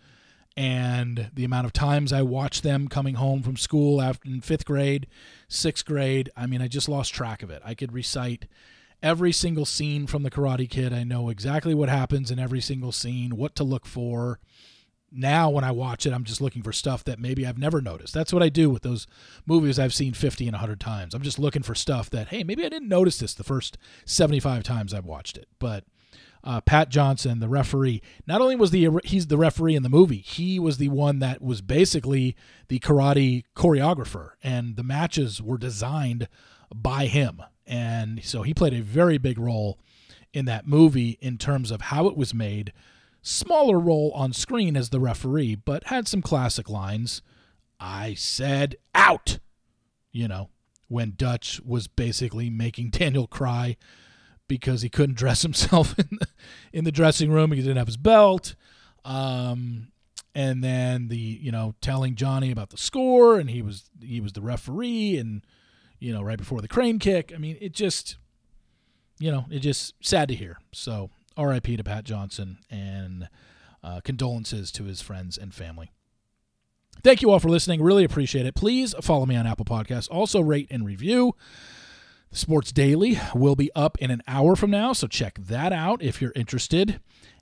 and 0.57 1.29
the 1.33 1.43
amount 1.43 1.65
of 1.65 1.73
times 1.73 2.13
I 2.13 2.21
watched 2.21 2.63
them 2.63 2.88
coming 2.88 3.15
home 3.15 3.43
from 3.43 3.57
school 3.57 4.01
after 4.01 4.29
in 4.29 4.39
fifth 4.41 4.65
grade, 4.65 5.07
sixth 5.49 5.85
grade. 5.85 6.29
I 6.38 6.45
mean, 6.47 6.61
I 6.61 6.67
just 6.67 6.88
lost 6.88 7.13
track 7.13 7.43
of 7.43 7.49
it. 7.49 7.61
I 7.65 7.73
could 7.73 7.91
recite 7.91 8.47
every 9.03 9.33
single 9.33 9.65
scene 9.65 10.07
from 10.07 10.23
the 10.23 10.31
Karate 10.31 10.69
Kid. 10.69 10.93
I 10.93 11.03
know 11.03 11.27
exactly 11.29 11.73
what 11.73 11.89
happens 11.89 12.31
in 12.31 12.39
every 12.39 12.61
single 12.61 12.93
scene, 12.93 13.35
what 13.35 13.53
to 13.55 13.63
look 13.65 13.85
for. 13.85 14.39
Now, 15.15 15.49
when 15.49 15.63
I 15.63 15.71
watch 15.71 16.06
it, 16.06 16.13
I'm 16.13 16.23
just 16.23 16.41
looking 16.41 16.62
for 16.62 16.73
stuff 16.73 17.04
that 17.06 17.19
maybe 17.19 17.47
I've 17.47 17.58
never 17.58 17.82
noticed. 17.82 18.13
That's 18.13 18.34
what 18.34 18.43
I 18.43 18.49
do 18.49 18.69
with 18.69 18.84
those 18.84 19.08
movies 19.45 19.80
I've 19.80 19.93
seen 19.93 20.13
50 20.13 20.45
and 20.45 20.54
100 20.54 20.80
times. 20.80 21.13
I'm 21.13 21.21
just 21.21 21.39
looking 21.39 21.63
for 21.63 21.73
stuff 21.73 22.10
that, 22.10 22.28
hey, 22.28 22.43
maybe 22.43 22.65
I 22.65 22.69
didn't 22.69 22.89
notice 22.89 23.19
this 23.19 23.34
the 23.34 23.43
first 23.43 23.78
75 24.06 24.63
times 24.63 24.93
I've 24.93 25.06
watched 25.06 25.38
it. 25.38 25.47
But 25.58 25.86
uh, 26.45 26.62
Pat 26.62 26.89
Johnson, 26.89 27.39
the 27.39 27.49
referee, 27.49 28.01
not 28.28 28.39
only 28.39 28.56
was 28.56 28.69
the 28.69 28.89
he's 29.04 29.28
the 29.28 29.38
referee 29.38 29.75
in 29.75 29.84
the 29.84 29.89
movie, 29.89 30.17
he 30.17 30.60
was 30.60 30.78
the 30.78 30.89
one 30.89 31.19
that 31.19 31.41
was 31.41 31.62
basically 31.62 32.36
the 32.67 32.80
karate 32.80 33.43
choreographer, 33.56 34.32
and 34.43 34.75
the 34.75 34.84
matches 34.84 35.41
were 35.41 35.58
designed 35.58 36.28
by 36.73 37.08
him, 37.08 37.41
and 37.65 38.23
so 38.23 38.43
he 38.43 38.54
played 38.54 38.75
a 38.75 38.82
very 38.82 39.17
big 39.17 39.39
role 39.39 39.80
in 40.34 40.45
that 40.45 40.67
movie 40.67 41.17
in 41.19 41.38
terms 41.38 41.71
of 41.71 41.82
how 41.82 42.08
it 42.08 42.15
was 42.15 42.34
made. 42.34 42.71
Smaller 43.27 43.79
role 43.79 44.11
on 44.13 44.33
screen 44.33 44.77
as 44.77 44.91
the 44.91 44.99
referee, 44.99 45.55
but 45.55 45.85
had 45.85 46.07
some 46.07 46.21
classic 46.21 46.69
lines. 46.69 47.23
I 47.79 48.13
said 48.13 48.75
out, 48.93 49.39
you 50.11 50.27
know, 50.27 50.49
when 50.89 51.13
Dutch 51.17 51.59
was 51.65 51.88
basically 51.88 52.51
making 52.51 52.91
Daniel 52.91 53.25
cry 53.25 53.77
because 54.47 54.83
he 54.83 54.89
couldn't 54.89 55.17
dress 55.17 55.41
himself 55.41 55.97
in 55.97 56.19
the, 56.19 56.27
in 56.71 56.83
the 56.83 56.91
dressing 56.91 57.31
room. 57.31 57.51
He 57.51 57.61
didn't 57.61 57.77
have 57.77 57.88
his 57.88 57.97
belt. 57.97 58.53
Um, 59.03 59.88
and 60.35 60.63
then 60.63 61.07
the 61.07 61.17
you 61.17 61.51
know 61.51 61.73
telling 61.81 62.13
Johnny 62.13 62.51
about 62.51 62.69
the 62.69 62.77
score, 62.77 63.39
and 63.39 63.49
he 63.49 63.63
was 63.63 63.89
he 63.99 64.21
was 64.21 64.33
the 64.33 64.41
referee, 64.41 65.17
and 65.17 65.41
you 65.97 66.13
know 66.13 66.21
right 66.21 66.38
before 66.38 66.61
the 66.61 66.67
crane 66.67 66.99
kick. 66.99 67.31
I 67.33 67.39
mean, 67.39 67.57
it 67.59 67.71
just 67.71 68.17
you 69.17 69.31
know 69.31 69.45
it 69.49 69.59
just 69.59 69.95
sad 69.99 70.27
to 70.27 70.35
hear. 70.35 70.59
So 70.73 71.09
R.I.P. 71.37 71.77
to 71.77 71.83
Pat 71.83 72.03
Johnson, 72.03 72.59
and 72.69 73.29
uh, 73.83 74.01
condolences 74.03 74.71
to 74.73 74.83
his 74.83 75.01
friends 75.01 75.37
and 75.37 75.53
family. 75.53 75.91
Thank 77.03 77.21
you 77.21 77.29
all 77.31 77.39
for 77.39 77.49
listening. 77.49 77.81
Really 77.81 78.03
appreciate 78.03 78.45
it. 78.45 78.55
Please 78.55 78.95
follow 79.01 79.25
me 79.25 79.35
on 79.35 79.45
Apple 79.45 79.65
Podcasts. 79.65 80.09
Also 80.09 80.41
rate 80.41 80.67
and 80.71 80.85
review. 80.85 81.35
Sports 82.31 82.71
Daily 82.71 83.19
will 83.33 83.55
be 83.55 83.71
up 83.75 83.97
in 83.99 84.11
an 84.11 84.21
hour 84.27 84.55
from 84.55 84.71
now, 84.71 84.91
so 84.91 85.07
check 85.07 85.37
that 85.39 85.71
out 85.71 86.01
if 86.01 86.21
you're 86.21 86.33
interested. 86.35 86.99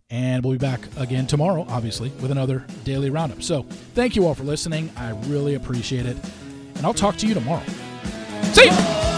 And 0.10 0.44
we'll 0.44 0.54
be 0.54 0.60
back 0.60 0.82
again 0.98 1.26
tomorrow, 1.26 1.66
obviously, 1.68 2.10
with 2.22 2.30
another 2.30 2.66
daily 2.84 3.10
roundup. 3.10 3.42
So 3.42 3.64
thank 3.96 4.16
you 4.16 4.28
all 4.28 4.36
for 4.36 4.44
listening. 4.44 4.92
I 4.98 5.12
really 5.28 5.56
appreciate 5.56 6.06
it. 6.06 6.18
And 6.76 6.86
I'll 6.86 6.94
talk 6.94 7.18
to 7.18 7.28
you 7.28 7.34
tomorrow. 7.34 7.64
See 8.52 8.66
you! 8.66 9.13